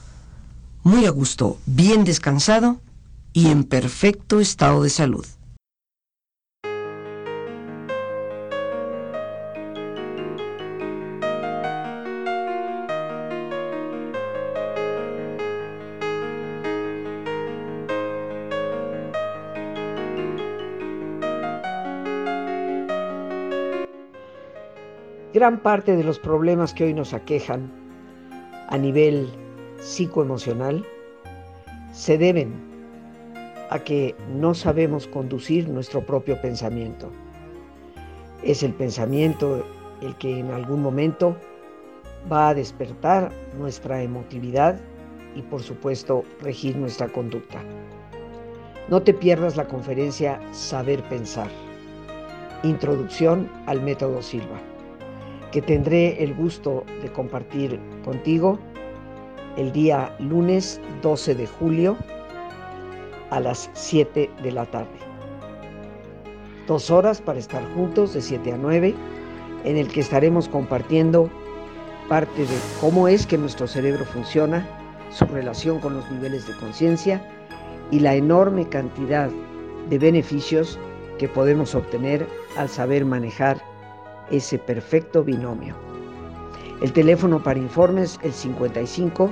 muy 0.83 1.05
a 1.05 1.11
gusto, 1.11 1.57
bien 1.65 2.03
descansado 2.03 2.77
y 3.33 3.49
en 3.49 3.63
perfecto 3.63 4.39
estado 4.39 4.83
de 4.83 4.89
salud. 4.89 5.25
Gran 25.33 25.59
parte 25.59 25.95
de 25.95 26.03
los 26.03 26.19
problemas 26.19 26.73
que 26.73 26.83
hoy 26.83 26.93
nos 26.93 27.13
aquejan 27.13 27.71
a 28.67 28.77
nivel 28.77 29.29
psicoemocional 29.81 30.85
se 31.91 32.17
deben 32.17 32.53
a 33.69 33.79
que 33.79 34.15
no 34.33 34.53
sabemos 34.53 35.07
conducir 35.07 35.67
nuestro 35.67 36.05
propio 36.05 36.39
pensamiento. 36.41 37.11
Es 38.43 38.63
el 38.63 38.73
pensamiento 38.73 39.65
el 40.01 40.15
que 40.17 40.39
en 40.39 40.51
algún 40.51 40.81
momento 40.81 41.35
va 42.31 42.49
a 42.49 42.53
despertar 42.53 43.31
nuestra 43.57 44.03
emotividad 44.03 44.79
y 45.35 45.41
por 45.41 45.63
supuesto 45.63 46.23
regir 46.41 46.75
nuestra 46.75 47.07
conducta. 47.07 47.61
No 48.89 49.01
te 49.01 49.13
pierdas 49.13 49.55
la 49.55 49.67
conferencia 49.67 50.39
Saber 50.51 51.01
Pensar, 51.03 51.49
Introducción 52.63 53.49
al 53.65 53.81
Método 53.81 54.21
Silva, 54.21 54.59
que 55.51 55.61
tendré 55.61 56.21
el 56.23 56.33
gusto 56.33 56.83
de 57.01 57.11
compartir 57.11 57.79
contigo 58.03 58.59
el 59.57 59.71
día 59.71 60.15
lunes 60.19 60.79
12 61.01 61.35
de 61.35 61.47
julio 61.47 61.97
a 63.29 63.39
las 63.39 63.69
7 63.73 64.29
de 64.43 64.51
la 64.51 64.65
tarde. 64.65 64.89
Dos 66.67 66.91
horas 66.91 67.21
para 67.21 67.39
estar 67.39 67.63
juntos 67.73 68.13
de 68.13 68.21
7 68.21 68.53
a 68.53 68.57
9, 68.57 68.95
en 69.63 69.77
el 69.77 69.87
que 69.87 70.01
estaremos 70.01 70.47
compartiendo 70.47 71.29
parte 72.07 72.41
de 72.41 72.57
cómo 72.79 73.07
es 73.07 73.25
que 73.25 73.37
nuestro 73.37 73.67
cerebro 73.67 74.05
funciona, 74.05 74.67
su 75.11 75.25
relación 75.25 75.79
con 75.79 75.95
los 75.95 76.09
niveles 76.11 76.47
de 76.47 76.55
conciencia 76.55 77.21
y 77.89 77.99
la 77.99 78.15
enorme 78.15 78.67
cantidad 78.67 79.29
de 79.89 79.97
beneficios 79.97 80.79
que 81.17 81.27
podemos 81.27 81.75
obtener 81.75 82.27
al 82.57 82.69
saber 82.69 83.05
manejar 83.05 83.61
ese 84.29 84.57
perfecto 84.57 85.23
binomio. 85.23 85.90
El 86.81 86.91
teléfono 86.93 87.41
para 87.43 87.59
informes 87.59 88.19
el 88.23 88.33
55 88.33 89.29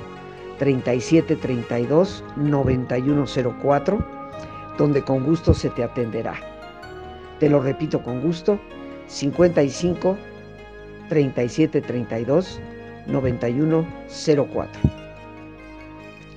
37 0.60 1.36
32 1.36 2.24
9104, 2.36 3.98
donde 4.78 5.02
con 5.02 5.24
gusto 5.26 5.56
se 5.56 5.72
te 5.72 5.84
atenderá. 5.84 6.36
Te 7.40 7.50
lo 7.50 7.60
repito 7.60 8.04
con 8.04 8.22
gusto, 8.22 8.60
55 9.08 10.16
37 11.10 11.82
32 11.82 12.60
9104. 13.08 14.82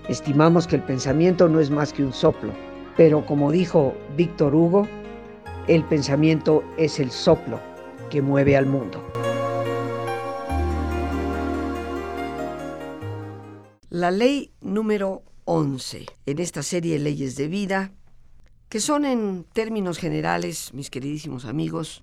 Estimamos 0.08 0.66
que 0.66 0.76
el 0.76 0.82
pensamiento 0.82 1.46
no 1.46 1.60
es 1.60 1.70
más 1.70 1.92
que 1.92 2.04
un 2.04 2.14
soplo, 2.14 2.52
pero 2.96 3.26
como 3.26 3.52
dijo 3.52 3.92
Víctor 4.16 4.54
Hugo, 4.54 4.88
el 5.68 5.84
pensamiento 5.84 6.64
es 6.78 6.98
el 6.98 7.10
soplo 7.10 7.60
que 8.08 8.22
mueve 8.22 8.56
al 8.56 8.64
mundo. 8.64 9.04
La 13.92 14.10
ley 14.10 14.50
número 14.62 15.22
11 15.44 16.06
en 16.24 16.38
esta 16.38 16.62
serie 16.62 16.94
de 16.94 16.98
leyes 16.98 17.36
de 17.36 17.46
vida, 17.46 17.92
que 18.70 18.80
son 18.80 19.04
en 19.04 19.44
términos 19.52 19.98
generales, 19.98 20.72
mis 20.72 20.88
queridísimos 20.88 21.44
amigos, 21.44 22.02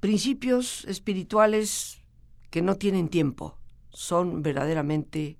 principios 0.00 0.84
espirituales 0.84 2.02
que 2.50 2.60
no 2.60 2.74
tienen 2.74 3.08
tiempo, 3.08 3.56
son 3.88 4.42
verdaderamente 4.42 5.38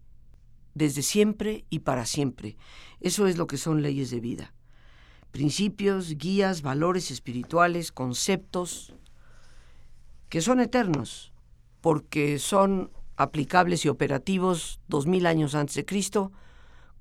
desde 0.72 1.02
siempre 1.02 1.66
y 1.68 1.80
para 1.80 2.06
siempre. 2.06 2.56
Eso 3.00 3.26
es 3.26 3.36
lo 3.36 3.46
que 3.46 3.58
son 3.58 3.82
leyes 3.82 4.10
de 4.10 4.20
vida. 4.20 4.54
Principios, 5.32 6.16
guías, 6.16 6.62
valores 6.62 7.10
espirituales, 7.10 7.92
conceptos 7.92 8.94
que 10.30 10.40
son 10.40 10.60
eternos, 10.60 11.34
porque 11.82 12.38
son 12.38 12.90
aplicables 13.16 13.84
y 13.84 13.88
operativos 13.88 14.80
dos 14.88 15.06
mil 15.06 15.26
años 15.26 15.54
antes 15.54 15.76
de 15.76 15.84
Cristo 15.84 16.32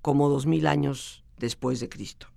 como 0.02 0.30
dos 0.30 0.46
mil 0.46 0.68
años 0.68 1.24
después 1.38 1.80
de 1.80 1.90
Cristo. 1.90 2.28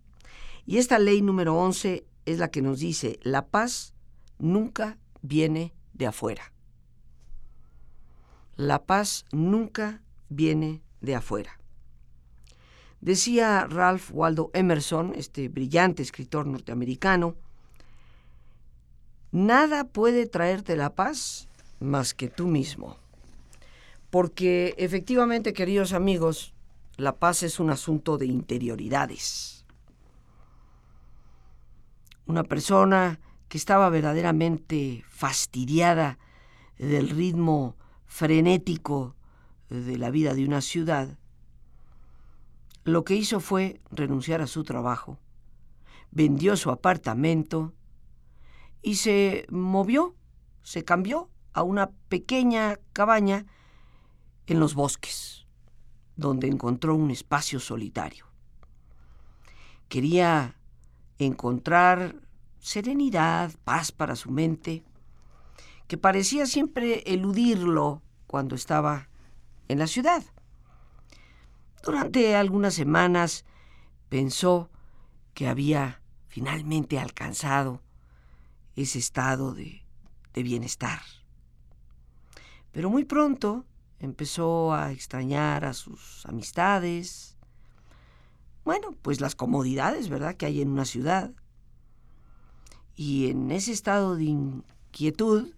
Y 0.65 0.79
esta 0.79 0.99
ley 0.99 1.23
número 1.23 1.55
11 1.57 2.05
es 2.25 2.39
la 2.39 2.51
que 2.51 2.63
nos 2.63 2.81
dice, 2.81 3.19
la 3.23 3.47
paz 3.47 3.95
nunca 4.39 4.99
viene 5.23 5.75
de 5.95 6.07
afuera. 6.07 6.53
La 8.57 8.85
paz 8.85 9.25
nunca 9.33 10.03
viene 10.29 10.83
de 11.01 11.15
afuera. 11.15 11.61
Decía 13.01 13.67
Ralph 13.69 14.11
Waldo 14.13 14.51
Emerson, 14.55 15.13
este 15.15 15.49
brillante 15.49 16.03
escritor 16.03 16.47
norteamericano, 16.47 17.37
nada 19.31 19.85
puede 19.85 20.27
traerte 20.27 20.77
la 20.77 20.95
paz 20.95 21.49
más 21.79 22.15
que 22.15 22.29
tú 22.29 22.49
mismo. 22.49 22.97
Porque 24.17 24.75
efectivamente, 24.79 25.53
queridos 25.53 25.93
amigos, 25.93 26.55
la 26.97 27.17
paz 27.19 27.43
es 27.43 27.61
un 27.61 27.69
asunto 27.69 28.17
de 28.17 28.25
interioridades. 28.25 29.67
Una 32.25 32.43
persona 32.43 33.21
que 33.51 33.59
estaba 33.59 33.91
verdaderamente 33.91 35.05
fastidiada 35.07 36.19
del 36.79 37.11
ritmo 37.11 37.77
frenético 38.07 39.15
de 39.69 39.99
la 39.99 40.09
vida 40.09 40.33
de 40.33 40.47
una 40.47 40.63
ciudad, 40.63 41.19
lo 42.85 43.05
que 43.05 43.17
hizo 43.17 43.39
fue 43.39 43.83
renunciar 43.91 44.41
a 44.41 44.47
su 44.47 44.65
trabajo, 44.65 45.19
vendió 46.11 46.57
su 46.57 46.71
apartamento 46.71 47.75
y 48.81 48.95
se 48.95 49.45
movió, 49.51 50.15
se 50.63 50.85
cambió 50.85 51.29
a 51.53 51.63
una 51.63 51.91
pequeña 52.09 52.79
cabaña 52.95 53.45
en 54.47 54.61
los 54.61 54.75
bosques, 54.75 55.47
donde 56.17 56.49
encontró 56.49 56.95
un 56.95 57.11
espacio 57.11 57.61
solitario. 57.61 58.27
Quería 59.89 60.57
encontrar 61.19 62.17
serenidad, 62.59 63.53
paz 63.65 63.93
para 63.93 64.17
su 64.17 64.31
mente, 64.31 64.85
que 65.87 65.97
parecía 65.97 66.47
siempre 66.47 67.03
eludirlo 67.07 68.03
cuando 68.27 68.55
estaba 68.57 69.09
en 69.69 69.79
la 69.79 69.87
ciudad. 69.87 70.25
Durante 71.85 72.35
algunas 72.35 72.75
semanas 72.75 73.45
pensó 74.09 74.71
que 75.35 75.47
había 75.47 76.03
finalmente 76.27 76.99
alcanzado 76.99 77.83
ese 78.75 78.99
estado 78.99 79.55
de, 79.55 79.85
de 80.35 80.43
bienestar. 80.43 81.01
Pero 82.73 82.91
muy 82.91 83.05
pronto 83.05 83.65
empezó 83.99 84.75
a 84.75 84.93
extrañar 84.93 85.65
a 85.65 85.73
sus 85.73 86.25
amistades, 86.27 87.37
bueno, 88.65 88.93
pues 89.03 89.21
las 89.21 89.37
comodidades, 89.37 90.09
¿verdad?, 90.09 90.35
que 90.35 90.47
hay 90.47 90.61
en 90.61 90.71
una 90.71 90.85
ciudad. 90.85 91.31
Y 92.97 93.31
en 93.31 93.53
ese 93.53 93.73
estado 93.73 94.17
de 94.17 94.25
inquietud 94.25 95.55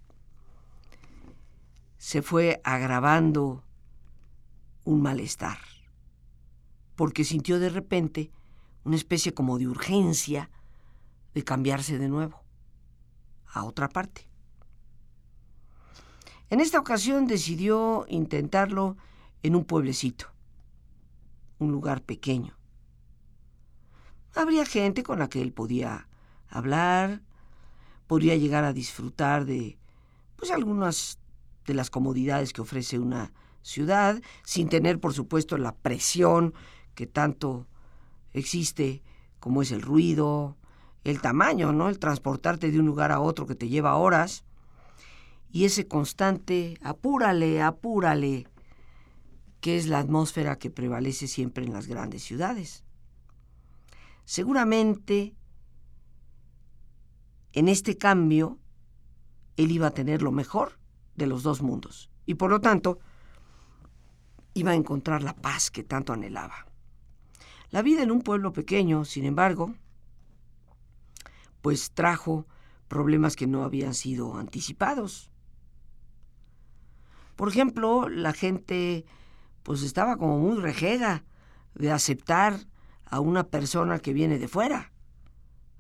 se 1.97 2.21
fue 2.21 2.61
agravando 2.65 3.65
un 4.85 5.01
malestar, 5.01 5.59
porque 6.97 7.25
sintió 7.25 7.59
de 7.59 7.71
repente 7.71 8.31
una 8.85 8.97
especie 8.97 9.33
como 9.33 9.59
de 9.59 9.69
urgencia 9.69 10.51
de 11.35 11.45
cambiarse 11.45 11.99
de 11.99 12.09
nuevo 12.09 12.43
a 13.47 13.65
otra 13.65 13.89
parte. 13.89 14.28
En 16.51 16.61
esta 16.61 16.79
ocasión 16.79 17.27
decidió 17.27 18.07
intentarlo 18.09 18.97
en 19.43 19.55
un 19.55 19.65
pueblecito, 19.65 20.27
un 21.59 21.73
lugar 21.73 22.03
pequeño. 22.03 22.57
Habría 24.35 24.65
gente 24.65 25.03
con 25.03 25.19
la 25.19 25.29
que 25.29 25.43
él 25.43 25.53
podía 25.53 26.09
hablar, 26.49 27.21
podría 28.07 28.35
llegar 28.37 28.65
a 28.65 28.73
disfrutar 28.73 29.45
de 29.45 29.79
pues 30.37 30.51
algunas 30.51 31.19
de 31.67 31.75
las 31.75 31.91
comodidades 31.91 32.55
que 32.55 32.63
ofrece 32.63 32.99
una 32.99 33.33
ciudad, 33.61 34.23
sin 34.45 34.71
tener, 34.71 35.01
por 35.01 35.13
supuesto, 35.13 35.59
la 35.59 35.75
presión 35.75 36.55
que 36.95 37.07
tanto 37.07 37.67
existe, 38.33 39.03
como 39.39 39.61
es 39.61 39.71
el 39.71 39.83
ruido, 39.83 40.57
el 41.05 41.21
tamaño, 41.21 41.73
¿no? 41.73 41.91
El 41.91 41.99
transportarte 41.99 42.71
de 42.71 42.81
un 42.81 42.87
lugar 42.87 43.13
a 43.13 43.21
otro 43.21 43.47
que 43.47 43.55
te 43.55 43.69
lleva 43.69 43.97
horas 43.97 44.45
y 45.51 45.65
ese 45.65 45.89
constante 45.89 46.79
apúrale, 46.83 47.63
apúrale, 47.63 48.47
que 49.61 49.77
es 49.77 49.87
la 49.87 49.99
atmósfera 49.99 50.59
que 50.59 50.71
prevalece 50.71 51.27
siempre 51.27 51.65
en 51.65 51.73
las 51.73 51.87
grandes 51.87 52.23
ciudades. 52.23 52.85
Seguramente 54.25 55.35
en 57.53 57.69
este 57.69 57.97
cambio 57.97 58.59
él 59.57 59.71
iba 59.73 59.89
a 59.89 59.95
tener 59.95 60.23
lo 60.23 60.33
mejor 60.33 60.79
de 61.17 61.27
los 61.27 61.43
dos 61.43 61.63
mundos 61.63 62.11
y 62.27 62.35
por 62.35 62.51
lo 62.51 62.61
tanto 62.61 62.99
iba 64.55 64.73
a 64.73 64.77
encontrar 64.77 65.23
la 65.23 65.35
paz 65.35 65.71
que 65.71 65.83
tanto 65.83 66.13
anhelaba. 66.13 66.67
La 67.71 67.83
vida 67.83 68.03
en 68.03 68.11
un 68.11 68.23
pueblo 68.23 68.53
pequeño, 68.53 69.05
sin 69.05 69.25
embargo, 69.25 69.75
pues 71.61 71.93
trajo 71.93 72.47
problemas 72.89 73.37
que 73.37 73.47
no 73.47 73.63
habían 73.63 73.95
sido 73.95 74.37
anticipados. 74.37 75.31
Por 77.39 77.49
ejemplo, 77.49 78.09
la 78.09 78.33
gente 78.33 79.07
pues 79.63 79.85
estaba 79.85 80.17
como 80.17 80.41
muy 80.41 80.57
rejega 80.57 81.23
de 81.77 81.93
aceptar 81.93 82.59
a 83.05 83.21
una 83.21 83.45
persona 83.45 84.01
que 84.01 84.13
viene 84.13 84.41
de 84.41 84.49
fuera, 84.49 84.91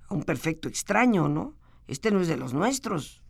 a 0.06 0.14
un 0.14 0.22
perfecto 0.22 0.68
extraño, 0.68 1.26
¿no? 1.28 1.56
Este 1.88 2.12
no 2.12 2.20
es 2.20 2.28
de 2.28 2.36
los 2.36 2.54
nuestros. 2.54 3.24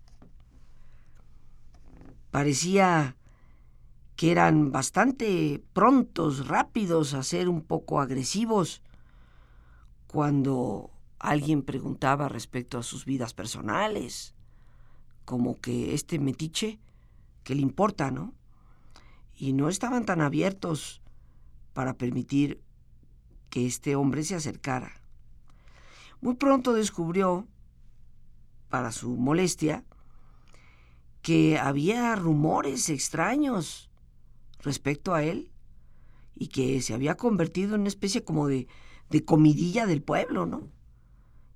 Parecía 2.31 3.17
que 4.15 4.31
eran 4.31 4.73
bastante 4.73 5.65
prontos, 5.73 6.49
rápidos 6.49 7.15
a 7.15 7.23
ser 7.23 7.49
un 7.49 7.63
poco 7.63 7.99
agresivos 7.99 8.83
cuando 10.07 10.91
alguien 11.19 11.63
preguntaba 11.63 12.29
respecto 12.29 12.77
a 12.77 12.83
sus 12.83 13.07
vidas 13.07 13.33
personales, 13.33 14.35
como 15.25 15.59
que 15.63 15.95
este 15.95 16.19
metiche, 16.19 16.79
¿qué 17.49 17.55
le 17.55 17.63
importa, 17.63 18.11
no? 18.11 18.35
Y 19.35 19.55
no 19.55 19.71
estaban 19.71 20.05
tan 20.05 20.21
abiertos 20.21 21.01
para 21.73 21.97
permitir 21.97 22.63
que 23.49 23.67
este 23.67 23.97
hombre 23.97 24.23
se 24.23 24.35
acercara. 24.35 25.01
Muy 26.21 26.35
pronto 26.35 26.75
descubrió, 26.75 27.49
para 28.69 28.93
su 28.93 29.17
molestia, 29.17 29.87
que 31.23 31.59
había 31.59 32.15
rumores 32.17 32.91
extraños 32.91 33.91
respecto 34.59 35.15
a 35.15 35.23
él 35.23 35.51
y 36.35 36.49
que 36.49 36.83
se 36.83 36.93
había 36.93 37.17
convertido 37.17 37.77
en 37.77 37.81
una 37.81 37.89
especie 37.89 38.25
como 38.25 38.47
de, 38.47 38.69
de 39.09 39.25
comidilla 39.25 39.87
del 39.87 40.03
pueblo, 40.03 40.45
¿no? 40.45 40.69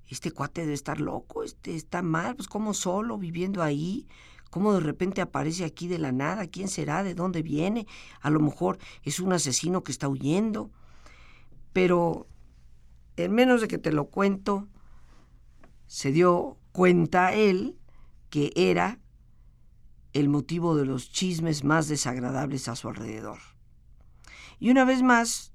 Este 0.06 0.30
cuate 0.30 0.62
debe 0.62 0.72
estar 0.72 1.02
loco, 1.02 1.42
este 1.42 1.76
está 1.76 2.00
mal, 2.00 2.34
pues 2.34 2.48
como 2.48 2.72
solo 2.72 3.18
viviendo 3.18 3.62
ahí, 3.62 4.08
cómo 4.52 4.74
de 4.74 4.80
repente 4.80 5.22
aparece 5.22 5.64
aquí 5.64 5.88
de 5.88 5.98
la 5.98 6.12
nada, 6.12 6.46
quién 6.46 6.68
será, 6.68 7.02
de 7.02 7.14
dónde 7.14 7.40
viene, 7.40 7.86
a 8.20 8.28
lo 8.28 8.38
mejor 8.38 8.76
es 9.02 9.18
un 9.18 9.32
asesino 9.32 9.82
que 9.82 9.92
está 9.92 10.08
huyendo. 10.08 10.70
Pero 11.72 12.28
en 13.16 13.32
menos 13.32 13.62
de 13.62 13.68
que 13.68 13.78
te 13.78 13.92
lo 13.92 14.10
cuento, 14.10 14.68
se 15.86 16.12
dio 16.12 16.58
cuenta 16.70 17.32
él 17.32 17.78
que 18.28 18.52
era 18.54 19.00
el 20.12 20.28
motivo 20.28 20.76
de 20.76 20.84
los 20.84 21.10
chismes 21.10 21.64
más 21.64 21.88
desagradables 21.88 22.68
a 22.68 22.76
su 22.76 22.90
alrededor. 22.90 23.38
Y 24.58 24.68
una 24.68 24.84
vez 24.84 25.02
más, 25.02 25.54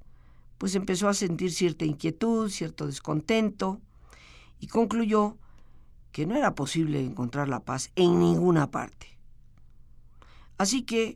pues 0.57 0.73
empezó 0.73 1.07
a 1.07 1.13
sentir 1.13 1.51
cierta 1.51 1.85
inquietud, 1.85 2.49
cierto 2.49 2.87
descontento, 2.87 3.79
y 4.59 4.65
concluyó 4.65 5.37
que 6.17 6.25
no 6.25 6.35
era 6.35 6.55
posible 6.55 6.99
encontrar 6.99 7.47
la 7.47 7.59
paz 7.59 7.91
en 7.95 8.19
ninguna 8.19 8.71
parte. 8.71 9.19
Así 10.57 10.81
que 10.81 11.15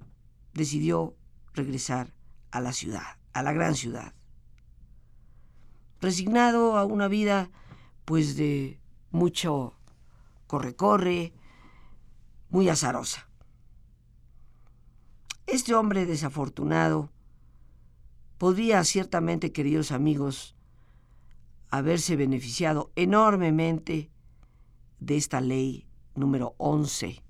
decidió 0.54 1.16
regresar 1.56 2.14
a 2.52 2.62
la 2.62 2.72
ciudad, 2.72 3.18
a 3.34 3.42
la 3.42 3.52
gran 3.52 3.74
ciudad 3.74 4.14
resignado 6.02 6.78
a 6.78 6.86
una 6.86 7.08
vida 7.08 7.50
pues 8.06 8.36
de 8.36 8.80
mucho 9.10 9.74
corre-corre, 10.46 11.34
muy 12.50 12.70
azarosa. 12.70 13.28
Este 15.48 15.74
hombre 15.74 16.06
desafortunado 16.06 17.12
podría 18.38 18.84
ciertamente, 18.84 19.52
queridos 19.52 19.92
amigos, 19.92 20.56
haberse 21.72 22.16
beneficiado 22.16 22.92
enormemente 22.96 24.12
de 25.02 25.18
esta 25.18 25.42
ley 25.42 25.86
número 26.16 26.56
11, 26.58 27.22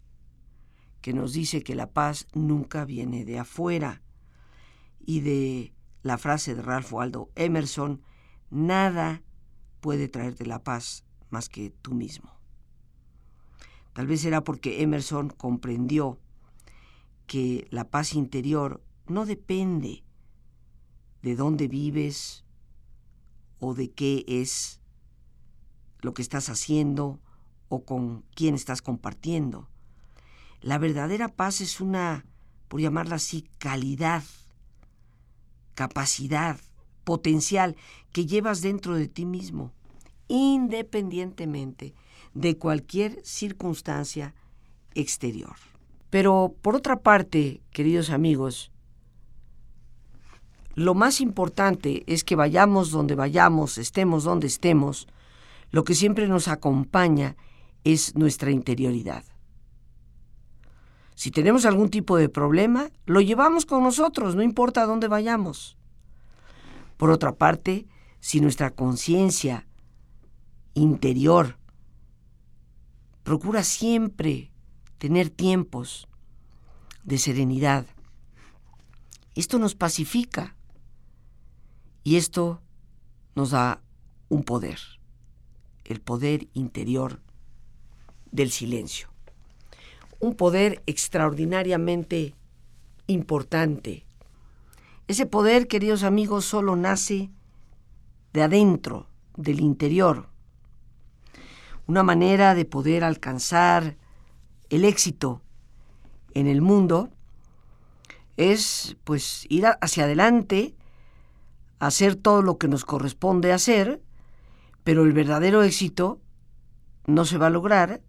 que 1.01 1.13
nos 1.13 1.33
dice 1.33 1.63
que 1.63 1.73
la 1.73 1.89
paz 1.89 2.27
nunca 2.33 2.85
viene 2.85 3.25
de 3.25 3.39
afuera, 3.39 4.03
y 4.99 5.21
de 5.21 5.73
la 6.03 6.19
frase 6.19 6.53
de 6.53 6.61
Ralph 6.61 6.93
Waldo 6.93 7.31
Emerson, 7.35 8.03
Nada 8.51 9.23
puede 9.79 10.09
traerte 10.09 10.45
la 10.45 10.61
paz 10.61 11.05
más 11.29 11.47
que 11.47 11.69
tú 11.69 11.93
mismo. 11.93 12.37
Tal 13.93 14.05
vez 14.07 14.25
era 14.25 14.43
porque 14.43 14.83
Emerson 14.83 15.29
comprendió 15.29 16.19
que 17.27 17.65
la 17.71 17.89
paz 17.89 18.13
interior 18.13 18.83
no 19.07 19.25
depende 19.25 20.03
de 21.21 21.35
dónde 21.37 21.69
vives 21.69 22.43
o 23.59 23.73
de 23.73 23.89
qué 23.89 24.25
es 24.27 24.81
lo 26.01 26.13
que 26.13 26.21
estás 26.21 26.49
haciendo 26.49 27.21
o 27.71 27.85
con 27.85 28.25
quién 28.35 28.53
estás 28.53 28.81
compartiendo. 28.81 29.69
La 30.59 30.77
verdadera 30.77 31.29
paz 31.29 31.61
es 31.61 31.79
una, 31.79 32.25
por 32.67 32.81
llamarla 32.81 33.15
así, 33.15 33.47
calidad, 33.59 34.23
capacidad, 35.73 36.59
potencial 37.05 37.77
que 38.11 38.25
llevas 38.25 38.61
dentro 38.61 38.95
de 38.95 39.07
ti 39.07 39.25
mismo, 39.25 39.71
independientemente 40.27 41.95
de 42.33 42.57
cualquier 42.57 43.21
circunstancia 43.23 44.35
exterior. 44.93 45.55
Pero 46.09 46.53
por 46.61 46.75
otra 46.75 46.99
parte, 46.99 47.61
queridos 47.71 48.09
amigos, 48.09 48.69
lo 50.75 50.93
más 50.93 51.21
importante 51.21 52.03
es 52.05 52.25
que 52.25 52.35
vayamos 52.35 52.91
donde 52.91 53.15
vayamos, 53.15 53.77
estemos 53.77 54.25
donde 54.25 54.47
estemos, 54.47 55.07
lo 55.71 55.85
que 55.85 55.95
siempre 55.95 56.27
nos 56.27 56.49
acompaña 56.49 57.37
es 57.83 58.15
nuestra 58.15 58.51
interioridad. 58.51 59.23
Si 61.15 61.29
tenemos 61.29 61.65
algún 61.65 61.89
tipo 61.89 62.17
de 62.17 62.29
problema, 62.29 62.89
lo 63.05 63.21
llevamos 63.21 63.65
con 63.65 63.83
nosotros, 63.83 64.35
no 64.35 64.41
importa 64.41 64.85
dónde 64.85 65.07
vayamos. 65.07 65.77
Por 66.97 67.11
otra 67.11 67.33
parte, 67.33 67.87
si 68.19 68.41
nuestra 68.41 68.71
conciencia 68.71 69.67
interior 70.73 71.57
procura 73.23 73.63
siempre 73.63 74.51
tener 74.97 75.29
tiempos 75.29 76.07
de 77.03 77.17
serenidad, 77.17 77.85
esto 79.35 79.59
nos 79.59 79.75
pacifica 79.75 80.55
y 82.03 82.15
esto 82.15 82.61
nos 83.35 83.51
da 83.51 83.81
un 84.29 84.43
poder, 84.43 84.79
el 85.85 86.01
poder 86.01 86.47
interior 86.53 87.21
del 88.31 88.51
silencio. 88.51 89.09
Un 90.19 90.35
poder 90.35 90.81
extraordinariamente 90.85 92.35
importante 93.07 94.05
ese 95.11 95.25
poder, 95.25 95.67
queridos 95.67 96.03
amigos, 96.03 96.45
solo 96.45 96.77
nace 96.77 97.31
de 98.31 98.43
adentro, 98.43 99.07
del 99.35 99.59
interior. 99.59 100.29
Una 101.85 102.01
manera 102.01 102.55
de 102.55 102.63
poder 102.63 103.03
alcanzar 103.03 103.97
el 104.69 104.85
éxito 104.85 105.41
en 106.33 106.47
el 106.47 106.61
mundo 106.61 107.09
es 108.37 108.95
pues 109.03 109.45
ir 109.49 109.65
hacia 109.81 110.05
adelante, 110.05 110.75
hacer 111.79 112.15
todo 112.15 112.41
lo 112.41 112.57
que 112.57 112.69
nos 112.69 112.85
corresponde 112.85 113.51
hacer, 113.51 114.01
pero 114.85 115.03
el 115.03 115.11
verdadero 115.11 115.61
éxito 115.61 116.21
no 117.05 117.25
se 117.25 117.37
va 117.37 117.47
a 117.47 117.49
lograr 117.49 117.99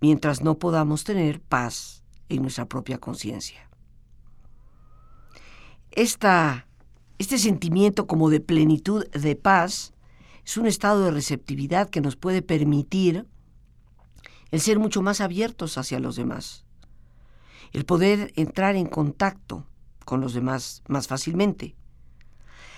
mientras 0.00 0.42
no 0.42 0.58
podamos 0.58 1.04
tener 1.04 1.40
paz 1.40 2.04
en 2.28 2.42
nuestra 2.42 2.66
propia 2.66 2.98
conciencia 2.98 3.70
este 7.20 7.38
sentimiento 7.38 8.06
como 8.06 8.30
de 8.30 8.40
plenitud, 8.40 9.06
de 9.10 9.36
paz, 9.36 9.92
es 10.44 10.56
un 10.56 10.66
estado 10.66 11.04
de 11.04 11.10
receptividad 11.10 11.90
que 11.90 12.00
nos 12.00 12.16
puede 12.16 12.42
permitir 12.42 13.26
el 14.50 14.60
ser 14.60 14.78
mucho 14.78 15.02
más 15.02 15.20
abiertos 15.20 15.78
hacia 15.78 16.00
los 16.00 16.16
demás, 16.16 16.64
el 17.72 17.84
poder 17.84 18.32
entrar 18.36 18.74
en 18.74 18.86
contacto 18.86 19.66
con 20.04 20.20
los 20.20 20.32
demás 20.32 20.82
más 20.88 21.06
fácilmente. 21.08 21.76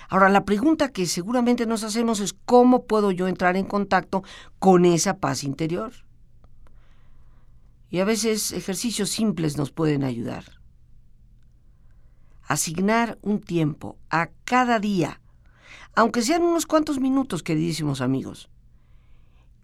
Ahora, 0.09 0.29
la 0.29 0.45
pregunta 0.45 0.91
que 0.91 1.07
seguramente 1.07 1.65
nos 1.65 1.85
hacemos 1.85 2.21
es 2.21 2.35
cómo 2.45 2.85
puedo 2.85 3.11
yo 3.13 3.29
entrar 3.29 3.57
en 3.57 3.65
contacto 3.65 4.23
con 4.59 4.85
esa 4.85 5.17
paz 5.17 5.45
interior. 5.45 5.93
Y 7.93 8.01
a 8.01 8.05
veces 8.05 8.51
ejercicios 8.51 9.11
simples 9.11 9.57
nos 9.57 9.71
pueden 9.71 10.03
ayudar 10.03 10.63
asignar 12.53 13.19
un 13.23 13.41
tiempo 13.41 13.99
a 14.11 14.29
cada 14.45 14.79
día, 14.79 15.23
aunque 15.95 16.21
sean 16.21 16.43
unos 16.43 16.67
cuantos 16.67 17.01
minutos, 17.01 17.43
queridísimos 17.43 18.03
amigos, 18.03 18.51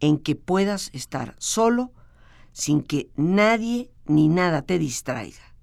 en 0.01 0.19
que 0.19 0.37
puedas 0.37 0.89
estar 0.95 1.37
solo 1.39 1.93
sin 2.53 2.83
que 2.83 3.11
nadie 3.15 3.91
ni 4.07 4.29
nada 4.29 4.63
te 4.63 4.79
distraiga. 4.79 5.55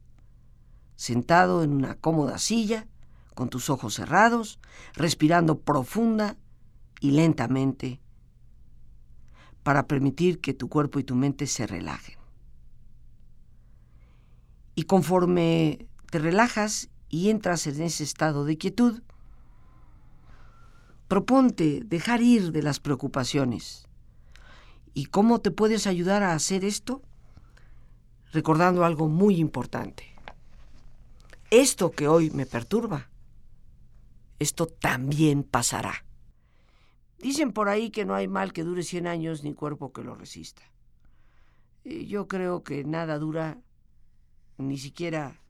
Sentado 0.95 1.63
en 1.63 1.71
una 1.71 1.95
cómoda 1.95 2.37
silla, 2.37 2.87
con 3.33 3.49
tus 3.49 3.71
ojos 3.71 3.95
cerrados, 3.95 4.59
respirando 4.93 5.59
profunda 5.59 6.37
y 7.01 7.11
lentamente, 7.11 8.01
para 9.63 9.87
permitir 9.87 10.39
que 10.41 10.53
tu 10.53 10.69
cuerpo 10.69 10.99
y 10.99 11.03
tu 11.03 11.15
mente 11.15 11.47
se 11.47 11.65
relajen. 11.65 12.24
Y 14.75 14.83
conforme 14.83 15.87
te 16.11 16.19
relajas 16.19 16.89
y 17.09 17.29
entras 17.29 17.65
en 17.67 17.81
ese 17.81 18.03
estado 18.03 18.45
de 18.45 18.57
quietud, 18.57 19.01
proponte 21.07 21.81
dejar 21.85 22.21
ir 22.21 22.51
de 22.51 22.61
las 22.61 22.79
preocupaciones. 22.79 23.87
¿Y 24.93 25.05
cómo 25.05 25.39
te 25.39 25.51
puedes 25.51 25.87
ayudar 25.87 26.23
a 26.23 26.33
hacer 26.33 26.65
esto? 26.65 27.01
Recordando 28.31 28.83
algo 28.83 29.07
muy 29.07 29.37
importante. 29.37 30.13
Esto 31.51 31.91
que 31.91 32.07
hoy 32.07 32.31
me 32.31 32.45
perturba, 32.45 33.09
esto 34.39 34.67
también 34.67 35.43
pasará. 35.43 36.05
Dicen 37.19 37.53
por 37.53 37.69
ahí 37.69 37.91
que 37.91 38.05
no 38.05 38.13
hay 38.13 38.27
mal 38.27 38.51
que 38.51 38.63
dure 38.63 38.83
100 38.83 39.07
años 39.07 39.43
ni 39.43 39.53
cuerpo 39.53 39.93
que 39.93 40.03
lo 40.03 40.15
resista. 40.15 40.63
Yo 41.83 42.27
creo 42.27 42.63
que 42.63 42.83
nada 42.83 43.19
dura 43.19 43.59
ni 44.57 44.77
siquiera 44.77 45.41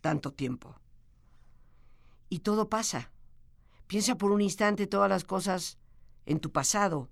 tanto 0.00 0.32
tiempo. 0.32 0.74
Y 2.28 2.40
todo 2.40 2.68
pasa. 2.68 3.10
Piensa 3.86 4.16
por 4.16 4.32
un 4.32 4.40
instante 4.40 4.86
todas 4.86 5.08
las 5.08 5.24
cosas 5.24 5.78
en 6.26 6.40
tu 6.40 6.52
pasado 6.52 7.08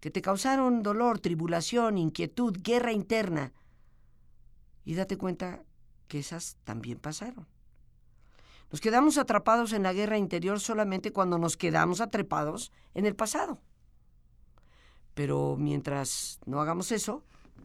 que 0.00 0.10
te 0.10 0.22
causaron 0.22 0.82
dolor, 0.82 1.18
tribulación, 1.18 1.98
inquietud, 1.98 2.56
guerra 2.62 2.92
interna. 2.92 3.52
Y 4.84 4.94
date 4.94 5.18
cuenta 5.18 5.64
que 6.06 6.20
esas 6.20 6.56
también 6.64 6.98
pasaron. 6.98 7.46
Nos 8.70 8.80
quedamos 8.80 9.18
atrapados 9.18 9.72
en 9.72 9.82
la 9.82 9.92
guerra 9.92 10.18
interior 10.18 10.60
solamente 10.60 11.12
cuando 11.12 11.38
nos 11.38 11.56
quedamos 11.56 12.00
atrapados 12.00 12.70
en 12.94 13.06
el 13.06 13.16
pasado. 13.16 13.60
Pero 15.14 15.56
mientras 15.58 16.38
no 16.46 16.60
hagamos 16.60 16.92
eso, 16.92 17.24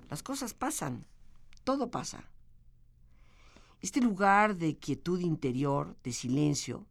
las 0.09 0.23
cosas 0.23 0.53
pasan, 0.53 1.05
todo 1.63 1.91
pasa. 1.91 2.29
Este 3.83 3.99
lugar 3.99 4.55
de 4.55 4.77
quietud 4.77 5.19
interior, 5.19 5.97
de 6.03 6.13
silencio, 6.13 6.87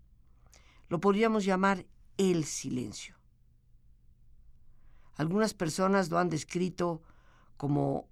lo 0.91 1.01
podríamos 1.01 1.43
llamar 1.43 1.87
el 2.19 2.45
silencio. 2.45 3.17
Algunas 5.17 5.55
personas 5.55 6.11
lo 6.11 6.19
han 6.19 6.29
descrito 6.29 7.01
como 7.57 8.11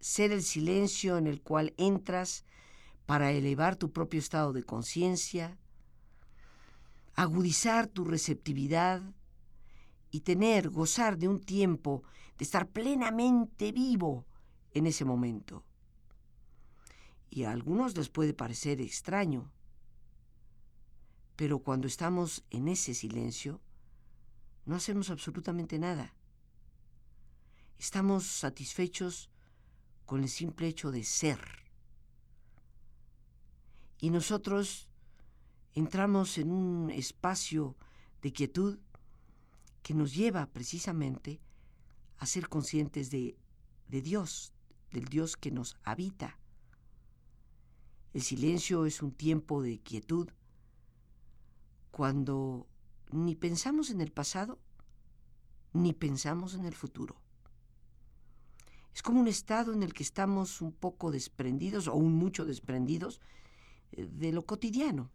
ser 0.00 0.32
el 0.32 0.42
silencio 0.42 1.16
en 1.16 1.26
el 1.26 1.40
cual 1.40 1.72
entras 1.78 2.44
para 3.06 3.32
elevar 3.32 3.76
tu 3.76 3.90
propio 3.90 4.20
estado 4.20 4.52
de 4.52 4.64
conciencia, 4.64 5.56
agudizar 7.14 7.86
tu 7.86 8.04
receptividad 8.04 9.00
y 10.10 10.20
tener, 10.20 10.68
gozar 10.68 11.16
de 11.16 11.26
un 11.26 11.40
tiempo 11.40 12.02
de 12.36 12.44
estar 12.44 12.68
plenamente 12.68 13.72
vivo 13.72 14.26
en 14.74 14.86
ese 14.86 15.06
momento. 15.06 15.64
Y 17.34 17.44
a 17.44 17.50
algunos 17.50 17.96
les 17.96 18.10
puede 18.10 18.34
parecer 18.34 18.82
extraño, 18.82 19.50
pero 21.34 21.60
cuando 21.60 21.86
estamos 21.86 22.44
en 22.50 22.68
ese 22.68 22.92
silencio, 22.92 23.58
no 24.66 24.76
hacemos 24.76 25.08
absolutamente 25.08 25.78
nada. 25.78 26.12
Estamos 27.78 28.26
satisfechos 28.26 29.30
con 30.04 30.22
el 30.22 30.28
simple 30.28 30.68
hecho 30.68 30.90
de 30.90 31.04
ser 31.04 31.40
y 33.98 34.10
nosotros 34.10 34.90
entramos 35.72 36.36
en 36.36 36.52
un 36.52 36.90
espacio 36.90 37.76
de 38.20 38.34
quietud 38.34 38.78
que 39.82 39.94
nos 39.94 40.14
lleva 40.14 40.52
precisamente 40.52 41.40
a 42.18 42.26
ser 42.26 42.50
conscientes 42.50 43.10
de, 43.10 43.38
de 43.88 44.02
Dios, 44.02 44.52
del 44.90 45.06
Dios 45.06 45.38
que 45.38 45.50
nos 45.50 45.78
habita. 45.82 46.41
El 48.12 48.22
silencio 48.22 48.84
es 48.84 49.02
un 49.02 49.12
tiempo 49.12 49.62
de 49.62 49.80
quietud 49.80 50.28
cuando 51.90 52.66
ni 53.10 53.34
pensamos 53.34 53.90
en 53.90 54.00
el 54.00 54.12
pasado 54.12 54.58
ni 55.72 55.92
pensamos 55.92 56.54
en 56.54 56.66
el 56.66 56.74
futuro. 56.74 57.16
Es 58.94 59.02
como 59.02 59.20
un 59.20 59.28
estado 59.28 59.72
en 59.72 59.82
el 59.82 59.94
que 59.94 60.02
estamos 60.02 60.60
un 60.60 60.72
poco 60.72 61.10
desprendidos 61.10 61.88
o 61.88 61.94
un 61.94 62.12
mucho 62.12 62.44
desprendidos 62.44 63.20
de 63.90 64.32
lo 64.32 64.44
cotidiano. 64.44 65.10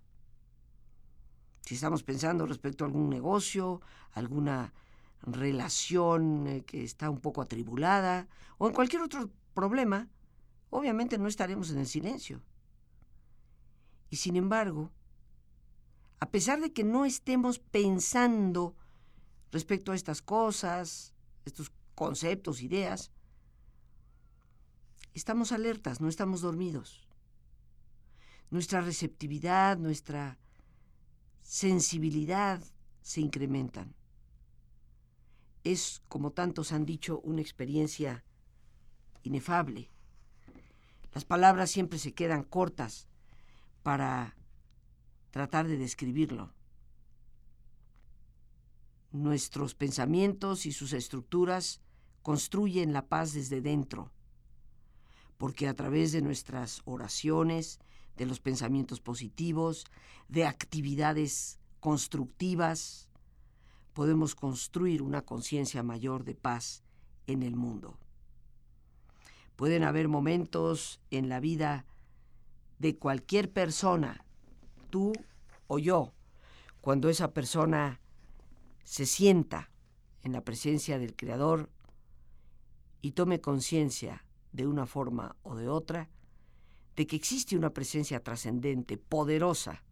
Si 1.62 1.76
estamos 1.76 2.02
pensando 2.02 2.48
respecto 2.48 2.84
a 2.84 2.88
algún 2.88 3.10
negocio, 3.10 3.82
alguna 4.14 4.74
relación 5.22 6.48
eh, 6.48 6.64
que 6.64 6.84
está 6.84 7.10
un 7.10 7.20
poco 7.20 7.42
atribulada 7.42 8.28
o 8.58 8.68
en 8.68 8.74
cualquier 8.74 9.02
otro 9.02 9.30
problema, 9.54 10.08
obviamente 10.70 11.18
no 11.18 11.28
estaremos 11.28 11.72
en 11.72 11.80
el 11.80 11.88
silencio. 11.88 12.42
Y 14.10 14.18
sin 14.18 14.36
embargo, 14.36 14.92
a 16.20 16.30
pesar 16.30 16.62
de 16.62 16.74
que 16.74 16.84
no 16.84 17.06
estemos 17.06 17.60
pensando 17.60 18.76
respecto 19.52 19.92
a 19.92 19.96
estas 19.96 20.22
cosas, 20.22 21.14
estos 21.46 21.72
conceptos, 21.96 22.62
ideas, 22.62 23.12
estamos 25.14 25.52
alertas, 25.52 26.02
no 26.02 26.10
estamos 26.10 26.42
dormidos 26.42 27.08
nuestra 28.50 28.82
receptividad, 28.82 29.78
nuestra 29.78 30.38
sensibilidad 31.42 32.62
se 33.02 33.22
incrementan. 33.22 33.94
Es, 35.64 36.02
como 36.08 36.32
tantos 36.32 36.72
han 36.72 36.86
dicho, 36.86 37.20
una 37.22 37.42
experiencia 37.42 38.24
inefable. 39.24 39.90
Las 41.14 41.26
palabras 41.26 41.72
siempre 41.72 42.00
se 42.00 42.14
quedan 42.14 42.44
cortas 42.44 43.08
para 43.88 44.36
tratar 45.32 45.66
de 45.66 45.78
describirlo. 45.78 46.52
Nuestros 49.14 49.76
pensamientos 49.76 50.66
y 50.66 50.74
sus 50.74 50.92
estructuras 50.92 51.80
construyen 52.22 52.92
la 52.92 53.08
paz 53.08 53.32
desde 53.32 53.62
dentro, 53.62 54.12
porque 55.38 55.70
a 55.70 55.74
través 55.74 56.12
de 56.12 56.22
nuestras 56.22 56.82
oraciones, 56.84 57.80
de 58.18 58.26
los 58.26 58.42
pensamientos 58.42 59.00
positivos, 59.00 59.86
de 60.28 60.46
actividades 60.46 61.58
constructivas, 61.80 63.08
podemos 63.94 64.36
construir 64.36 65.02
una 65.02 65.22
conciencia 65.22 65.82
mayor 65.82 66.26
de 66.26 66.36
paz 66.36 66.84
en 67.26 67.42
el 67.42 67.56
mundo. 67.56 67.98
Pueden 69.56 69.86
haber 69.86 70.10
momentos 70.10 71.00
en 71.10 71.30
la 71.30 71.40
vida 71.40 71.86
de 72.80 72.98
cualquier 72.98 73.52
persona, 73.52 74.24
tú 74.90 75.14
o 75.68 75.80
yo, 75.80 76.14
cuando 76.82 77.10
esa 77.10 77.34
persona 77.34 78.00
se 78.84 79.06
sienta 79.06 79.70
en 80.24 80.32
la 80.32 80.42
presencia 80.42 81.00
del 81.00 81.16
Creador 81.16 81.70
y 83.02 83.12
tome 83.12 83.42
conciencia 83.42 84.26
de 84.52 84.68
una 84.68 84.86
forma 84.86 85.36
o 85.44 85.56
de 85.56 85.68
otra 85.68 86.10
de 86.96 87.06
que 87.06 87.16
existe 87.16 87.56
una 87.56 87.74
presencia 87.74 88.24
trascendente, 88.24 88.98
poderosa, 88.98 89.84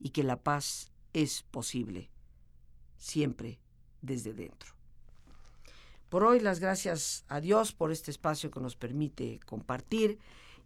y 0.00 0.10
que 0.10 0.22
la 0.22 0.42
paz 0.42 0.92
es 1.12 1.42
posible, 1.42 2.10
siempre 2.96 3.60
desde 4.02 4.32
dentro. 4.32 4.74
Por 6.08 6.24
hoy 6.24 6.40
las 6.40 6.60
gracias 6.60 7.24
a 7.28 7.40
Dios 7.40 7.72
por 7.72 7.92
este 7.92 8.10
espacio 8.10 8.50
que 8.50 8.60
nos 8.60 8.76
permite 8.76 9.40
compartir. 9.46 10.18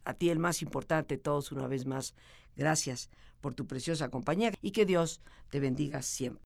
A 0.05 0.15
ti 0.15 0.31
el 0.31 0.39
más 0.39 0.63
importante 0.63 1.19
todos 1.19 1.53
una 1.53 1.67
vez 1.67 1.87
más, 1.87 2.15
gracias 2.57 3.11
por 3.41 3.55
tu 3.55 3.67
preciosa 3.67 4.09
compañía 4.09 4.53
y 4.63 4.71
que 4.73 4.87
Dios 4.87 5.21
te 5.51 5.61
bendiga 5.61 6.03
siempre. 6.03 6.43